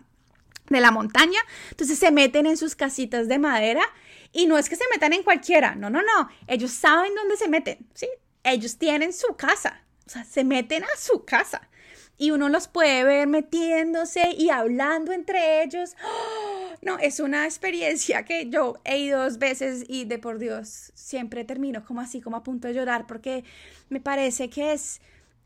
de 0.69 0.81
la 0.81 0.91
montaña. 0.91 1.39
Entonces 1.71 1.97
se 1.97 2.11
meten 2.11 2.45
en 2.45 2.57
sus 2.57 2.75
casitas 2.75 3.27
de 3.27 3.39
madera 3.39 3.83
Y 4.31 4.45
no 4.45 4.57
es 4.57 4.69
que 4.69 4.75
se 4.75 4.83
metan 4.91 5.13
en 5.13 5.23
cualquiera, 5.23 5.75
no, 5.75 5.89
no, 5.89 6.01
no. 6.01 6.29
Ellos 6.47 6.71
saben 6.71 7.15
dónde 7.15 7.37
se 7.37 7.47
meten, 7.47 7.79
¿sí? 7.93 8.07
Ellos 8.51 8.77
tienen 8.77 9.13
su 9.13 9.35
casa, 9.35 9.83
o 10.05 10.09
sea, 10.09 10.23
se 10.23 10.43
meten 10.43 10.83
a 10.83 10.97
su 10.97 11.25
casa. 11.25 11.69
Y 12.17 12.31
uno 12.31 12.49
los 12.49 12.67
puede 12.67 13.05
ver 13.05 13.27
metiéndose 13.27 14.31
y 14.37 14.49
hablando 14.49 15.13
entre 15.13 15.63
ellos. 15.63 15.95
¡Oh! 16.03 16.75
No, 16.81 16.97
es 16.97 17.19
una 17.19 17.45
experiencia 17.45 18.25
que 18.25 18.49
yo 18.49 18.77
he 18.83 18.99
ido 18.99 19.23
dos 19.23 19.37
veces 19.37 19.85
y 19.87 20.05
de 20.05 20.19
por 20.19 20.37
Dios 20.37 20.91
siempre 20.95 21.45
termino 21.45 21.85
como 21.85 22.01
así, 22.01 22.19
como 22.19 22.37
a 22.37 22.43
punto 22.43 22.67
de 22.67 22.73
llorar, 22.73 23.07
porque 23.07 23.43
me 23.89 24.01
parece 24.01 24.49
que 24.49 24.73
es 24.73 24.99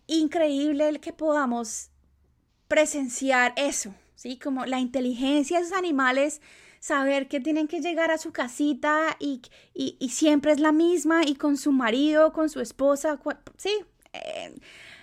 increíble 0.08 0.88
el 0.90 1.00
que 1.00 1.14
podamos 1.14 1.90
presenciar 2.68 3.54
eso, 3.56 3.94
¿sí? 4.16 4.38
Como 4.38 4.66
la 4.66 4.80
inteligencia 4.80 5.60
de 5.60 5.66
esos 5.66 5.78
animales 5.78 6.42
saber 6.84 7.30
que 7.30 7.40
tienen 7.40 7.70
que 7.70 7.80
llegar 7.80 8.12
a 8.12 8.18
su 8.18 8.34
casita 8.34 9.16
y, 9.18 9.42
siempre 10.10 10.52
es 10.52 10.60
la 10.60 10.74
misma 10.74 11.22
y 11.26 11.36
con 11.36 11.56
su 11.56 11.72
marido, 11.72 12.34
con 12.34 12.50
su 12.50 12.60
esposa, 12.60 13.18
sí, 13.56 13.72
eh, 14.12 14.54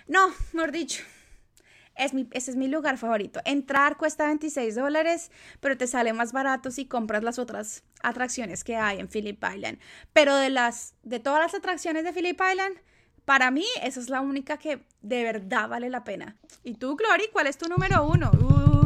no, 0.07 0.27
mejor 0.53 0.71
dicho. 0.71 1.03
Es 1.95 2.13
mi, 2.13 2.27
ese 2.33 2.51
es 2.51 2.57
mi 2.57 2.67
lugar 2.67 2.99
favorito. 2.99 3.41
Entrar 3.45 3.97
cuesta 3.97 4.27
26 4.27 4.75
dólares, 4.75 5.31
pero 5.59 5.75
te 5.75 5.87
sale 5.87 6.13
más 6.13 6.33
barato 6.33 6.69
si 6.69 6.85
compras 6.85 7.23
las 7.23 7.39
otras 7.39 7.83
atracciones 8.03 8.63
que 8.63 8.75
hay 8.75 8.99
en 8.99 9.07
Phillip 9.07 9.43
Island. 9.43 9.79
Pero 10.13 10.35
de 10.35 10.51
las, 10.51 10.93
de 11.01 11.19
todas 11.19 11.41
las 11.41 11.55
atracciones 11.55 12.03
de 12.03 12.13
Phillip 12.13 12.39
Island, 12.39 12.77
para 13.25 13.49
mí 13.49 13.65
esa 13.81 13.99
es 13.99 14.09
la 14.09 14.21
única 14.21 14.57
que 14.57 14.85
de 15.01 15.23
verdad 15.23 15.67
vale 15.67 15.89
la 15.89 16.03
pena. 16.03 16.37
¿Y 16.63 16.75
tú, 16.75 16.95
Glory, 16.95 17.29
cuál 17.33 17.47
es 17.47 17.57
tu 17.57 17.67
número 17.67 18.05
uno? 18.05 18.29
Uh. 18.39 18.80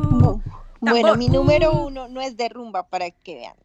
Bueno, 0.91 1.15
mi 1.15 1.29
número 1.29 1.73
uno 1.73 2.07
no 2.07 2.21
es 2.21 2.37
de 2.37 2.49
rumba 2.49 2.87
para 2.87 3.11
que 3.11 3.35
vean. 3.35 3.55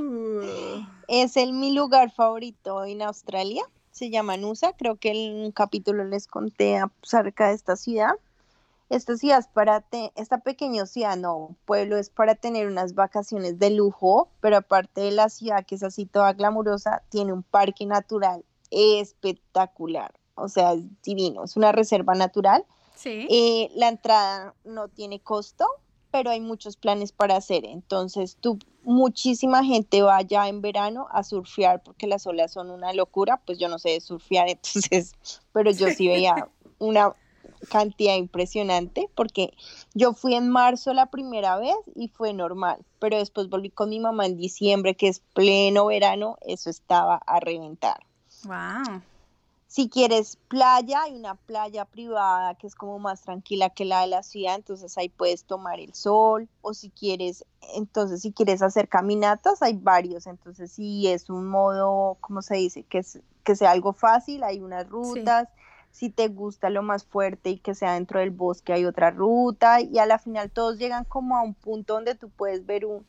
Uh. 0.00 0.84
es 1.08 1.36
el 1.36 1.52
mi 1.52 1.72
lugar 1.72 2.10
favorito 2.10 2.84
en 2.84 3.02
Australia. 3.02 3.62
Se 3.90 4.10
llama 4.10 4.36
Nusa. 4.36 4.72
Creo 4.74 4.96
que 4.96 5.10
en 5.10 5.44
un 5.44 5.52
capítulo 5.52 6.04
les 6.04 6.26
conté 6.26 6.78
acerca 6.78 7.48
de 7.48 7.54
esta 7.54 7.76
ciudad. 7.76 8.14
Esta 8.92 9.16
ciudad 9.16 9.38
es 9.38 9.46
para 9.46 9.84
esta 10.16 10.38
pequeña 10.38 10.84
ciudad, 10.84 11.16
no, 11.16 11.56
pueblo 11.64 11.96
es 11.96 12.10
para 12.10 12.34
tener 12.34 12.66
unas 12.66 12.94
vacaciones 12.94 13.58
de 13.58 13.70
lujo, 13.70 14.28
pero 14.42 14.58
aparte 14.58 15.00
de 15.00 15.12
la 15.12 15.30
ciudad 15.30 15.64
que 15.64 15.76
es 15.76 15.82
así 15.82 16.04
toda 16.04 16.34
glamurosa, 16.34 17.02
tiene 17.08 17.32
un 17.32 17.42
parque 17.42 17.86
natural 17.86 18.44
espectacular. 18.70 20.12
O 20.34 20.48
sea, 20.48 20.74
es 20.74 20.82
divino. 21.02 21.44
Es 21.44 21.56
una 21.56 21.72
reserva 21.72 22.14
natural. 22.14 22.66
Sí. 22.94 23.26
Eh, 23.30 23.70
la 23.74 23.88
entrada 23.88 24.54
no 24.64 24.88
tiene 24.88 25.20
costo, 25.20 25.66
pero 26.12 26.30
hay 26.30 26.40
muchos 26.40 26.76
planes 26.76 27.10
para 27.10 27.36
hacer. 27.36 27.64
Entonces, 27.64 28.36
tú, 28.40 28.58
muchísima 28.84 29.64
gente 29.64 30.02
va 30.02 30.18
allá 30.18 30.46
en 30.46 30.60
verano 30.60 31.08
a 31.10 31.24
surfear 31.24 31.82
porque 31.82 32.06
las 32.06 32.26
olas 32.26 32.52
son 32.52 32.70
una 32.70 32.92
locura. 32.92 33.38
Pues 33.44 33.58
yo 33.58 33.68
no 33.68 33.80
sé 33.80 34.00
surfear, 34.00 34.48
entonces, 34.50 35.14
pero 35.52 35.72
yo 35.72 35.88
sí 35.88 36.06
veía 36.06 36.48
una 36.78 37.14
cantidad 37.68 38.16
impresionante 38.16 39.08
porque 39.14 39.54
yo 39.94 40.12
fui 40.12 40.34
en 40.34 40.48
marzo 40.48 40.92
la 40.94 41.06
primera 41.06 41.58
vez 41.58 41.76
y 41.94 42.08
fue 42.08 42.32
normal, 42.32 42.84
pero 42.98 43.18
después 43.18 43.48
volví 43.48 43.70
con 43.70 43.88
mi 43.88 44.00
mamá 44.00 44.26
en 44.26 44.36
diciembre, 44.36 44.94
que 44.94 45.08
es 45.08 45.20
pleno 45.34 45.86
verano, 45.86 46.36
eso 46.42 46.70
estaba 46.70 47.16
a 47.26 47.40
reventar. 47.40 48.04
Wow. 48.44 49.02
Si 49.72 49.88
quieres 49.88 50.36
playa, 50.48 51.04
hay 51.04 51.16
una 51.16 51.34
playa 51.34 51.86
privada 51.86 52.54
que 52.56 52.66
es 52.66 52.74
como 52.74 52.98
más 52.98 53.22
tranquila 53.22 53.70
que 53.70 53.86
la 53.86 54.02
de 54.02 54.08
la 54.08 54.22
ciudad, 54.22 54.56
entonces 54.56 54.98
ahí 54.98 55.08
puedes 55.08 55.44
tomar 55.44 55.80
el 55.80 55.94
sol. 55.94 56.46
O 56.60 56.74
si 56.74 56.90
quieres, 56.90 57.46
entonces 57.74 58.20
si 58.20 58.32
quieres 58.32 58.60
hacer 58.60 58.90
caminatas, 58.90 59.62
hay 59.62 59.72
varios. 59.72 60.26
Entonces 60.26 60.72
si 60.72 61.08
es 61.08 61.30
un 61.30 61.46
modo, 61.46 62.18
¿cómo 62.20 62.42
se 62.42 62.56
dice? 62.56 62.82
Que, 62.82 63.02
que 63.44 63.56
sea 63.56 63.70
algo 63.70 63.94
fácil, 63.94 64.44
hay 64.44 64.60
unas 64.60 64.86
rutas. 64.90 65.48
Si 65.90 66.10
te 66.10 66.28
gusta 66.28 66.68
lo 66.68 66.82
más 66.82 67.06
fuerte 67.06 67.48
y 67.48 67.58
que 67.58 67.74
sea 67.74 67.94
dentro 67.94 68.20
del 68.20 68.30
bosque, 68.30 68.74
hay 68.74 68.84
otra 68.84 69.10
ruta. 69.10 69.80
Y 69.80 69.98
a 69.98 70.04
la 70.04 70.18
final 70.18 70.50
todos 70.50 70.76
llegan 70.76 71.04
como 71.04 71.38
a 71.38 71.42
un 71.42 71.54
punto 71.54 71.94
donde 71.94 72.14
tú 72.14 72.28
puedes 72.28 72.66
ver 72.66 72.84
un, 72.84 73.06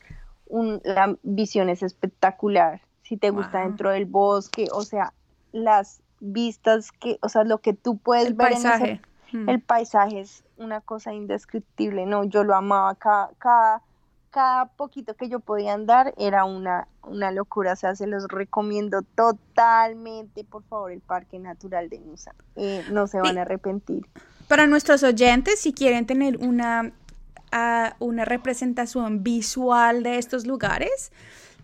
un 0.47 0.79
la 0.85 1.17
visión 1.23 1.67
es 1.67 1.83
espectacular. 1.83 2.79
Si 3.01 3.17
te 3.17 3.31
gusta 3.31 3.59
dentro 3.59 3.89
del 3.89 4.05
bosque, 4.05 4.69
o 4.71 4.83
sea, 4.83 5.11
las 5.51 6.02
vistas 6.23 6.91
que, 6.91 7.17
o 7.21 7.29
sea, 7.29 7.43
lo 7.43 7.59
que 7.59 7.73
tú 7.73 7.97
puedes 7.97 8.35
ver 8.35 8.53
en 8.53 8.65
ese, 8.65 9.01
mm. 9.33 9.49
el 9.49 9.61
paisaje 9.61 10.21
es 10.21 10.43
una 10.57 10.81
cosa 10.81 11.13
indescriptible, 11.13 12.05
no, 12.05 12.23
yo 12.23 12.43
lo 12.43 12.55
amaba 12.55 12.95
cada, 12.95 13.31
cada, 13.37 13.81
cada 14.29 14.65
poquito 14.67 15.15
que 15.15 15.27
yo 15.27 15.39
podía 15.41 15.73
andar 15.73 16.13
era 16.17 16.45
una, 16.45 16.87
una 17.03 17.31
locura, 17.31 17.73
o 17.73 17.75
sea, 17.75 17.95
se 17.95 18.07
los 18.07 18.27
recomiendo 18.29 19.01
totalmente, 19.15 20.45
por 20.45 20.63
favor, 20.63 20.91
el 20.91 21.01
Parque 21.01 21.39
Natural 21.39 21.89
de 21.89 21.99
Nusa, 21.99 22.33
eh, 22.55 22.85
no 22.91 23.07
se 23.07 23.19
van 23.19 23.37
a 23.37 23.41
arrepentir. 23.41 24.07
Para 24.47 24.65
nuestros 24.65 25.03
oyentes, 25.03 25.59
si 25.59 25.73
quieren 25.73 26.05
tener 26.05 26.37
una, 26.37 26.93
ah, 27.51 27.95
una 27.99 28.23
representación 28.23 29.23
visual 29.23 30.03
de 30.03 30.17
estos 30.17 30.45
lugares, 30.45 31.11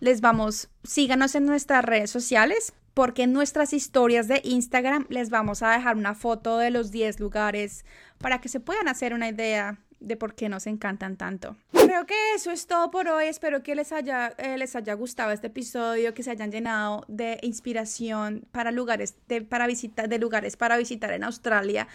les 0.00 0.20
vamos, 0.20 0.68
síganos 0.82 1.34
en 1.34 1.46
nuestras 1.46 1.84
redes 1.84 2.10
sociales, 2.10 2.74
porque 2.94 3.24
en 3.24 3.32
nuestras 3.32 3.72
historias 3.72 4.28
de 4.28 4.40
Instagram 4.44 5.06
les 5.08 5.30
vamos 5.30 5.62
a 5.62 5.70
dejar 5.70 5.96
una 5.96 6.14
foto 6.14 6.58
de 6.58 6.70
los 6.70 6.90
10 6.90 7.20
lugares 7.20 7.84
para 8.18 8.40
que 8.40 8.48
se 8.48 8.60
puedan 8.60 8.88
hacer 8.88 9.14
una 9.14 9.28
idea 9.28 9.78
de 10.00 10.16
por 10.16 10.34
qué 10.34 10.48
nos 10.48 10.66
encantan 10.66 11.16
tanto. 11.16 11.56
Creo 11.72 12.06
que 12.06 12.14
eso 12.34 12.50
es 12.50 12.66
todo 12.66 12.90
por 12.90 13.06
hoy. 13.08 13.26
Espero 13.26 13.62
que 13.62 13.74
les 13.74 13.92
haya, 13.92 14.28
eh, 14.38 14.56
les 14.56 14.74
haya 14.74 14.94
gustado 14.94 15.30
este 15.30 15.48
episodio, 15.48 16.14
que 16.14 16.22
se 16.22 16.30
hayan 16.30 16.50
llenado 16.50 17.04
de 17.06 17.38
inspiración 17.42 18.46
para 18.50 18.72
lugares 18.72 19.14
de, 19.28 19.42
para 19.42 19.66
visitar, 19.66 20.08
de 20.08 20.18
lugares 20.18 20.56
para 20.56 20.78
visitar 20.78 21.12
en 21.12 21.24
Australia 21.24 21.86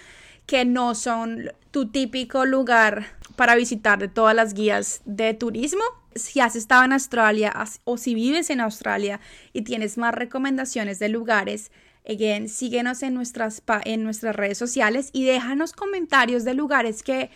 que 0.45 0.65
no 0.65 0.95
son 0.95 1.51
tu 1.71 1.89
típico 1.89 2.45
lugar 2.45 3.07
para 3.35 3.55
visitar 3.55 3.99
de 3.99 4.07
todas 4.07 4.35
las 4.35 4.53
guías 4.53 5.01
de 5.05 5.33
turismo 5.33 5.83
si 6.15 6.39
has 6.39 6.55
estado 6.55 6.85
en 6.85 6.93
Australia 6.93 7.53
o 7.83 7.97
si 7.97 8.15
vives 8.15 8.49
en 8.49 8.61
Australia 8.61 9.19
y 9.53 9.63
tienes 9.63 9.97
más 9.97 10.13
recomendaciones 10.13 10.97
de 10.97 11.09
lugares, 11.09 11.71
again, 12.07 12.47
síguenos 12.47 13.03
en 13.03 13.13
nuestras, 13.13 13.61
en 13.83 14.03
nuestras 14.03 14.35
redes 14.35 14.57
sociales 14.57 15.09
y 15.11 15.25
déjanos 15.25 15.73
comentarios 15.73 16.45
de 16.45 16.53
lugares 16.53 17.03
que, 17.03 17.29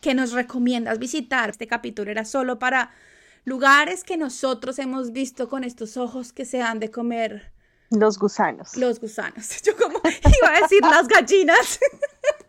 que 0.00 0.14
nos 0.14 0.32
recomiendas 0.32 0.98
visitar. 0.98 1.50
Este 1.50 1.66
capítulo 1.66 2.10
era 2.10 2.24
solo 2.24 2.58
para 2.58 2.92
lugares 3.44 4.04
que 4.04 4.16
nosotros 4.16 4.78
hemos 4.78 5.12
visto 5.12 5.48
con 5.48 5.64
estos 5.64 5.96
ojos 5.96 6.32
que 6.32 6.44
se 6.44 6.62
han 6.62 6.78
de 6.78 6.90
comer. 6.90 7.50
Los 7.92 8.18
gusanos. 8.18 8.76
Los 8.76 9.00
gusanos. 9.00 9.62
Yo 9.64 9.76
como 9.76 9.98
iba 9.98 10.56
a 10.56 10.60
decir 10.62 10.80
las 10.82 11.06
gallinas. 11.06 11.78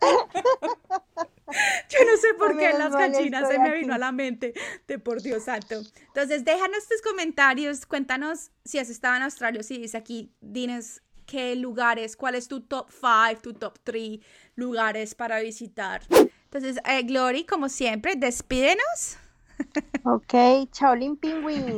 Yo 1.90 1.98
no 2.04 2.16
sé 2.16 2.34
por 2.38 2.58
qué 2.58 2.72
las 2.72 2.92
gallinas 2.92 3.48
se 3.48 3.58
me 3.58 3.74
vino 3.74 3.94
a 3.94 3.98
la 3.98 4.10
mente, 4.10 4.54
de 4.88 4.98
por 4.98 5.22
Dios 5.22 5.44
santo. 5.44 5.82
Entonces, 6.08 6.44
déjanos 6.44 6.88
tus 6.88 7.02
comentarios, 7.02 7.86
cuéntanos 7.86 8.50
si 8.64 8.78
has 8.78 8.88
estado 8.90 9.16
en 9.16 9.22
Australia, 9.22 9.62
si 9.62 9.78
dice 9.78 9.96
aquí, 9.96 10.32
dinos 10.40 11.02
qué 11.26 11.54
lugares, 11.54 12.16
cuál 12.16 12.34
es 12.34 12.48
tu 12.48 12.60
top 12.60 12.90
5, 12.90 13.40
tu 13.42 13.54
top 13.54 13.78
3 13.84 14.20
lugares 14.56 15.14
para 15.14 15.40
visitar. 15.40 16.02
Entonces, 16.44 16.78
eh, 16.84 17.02
Glory, 17.02 17.44
como 17.44 17.68
siempre, 17.68 18.14
despídenos. 18.16 19.18
Ok, 20.06 20.34
chao, 20.72 20.94
Pingüín. 21.20 21.76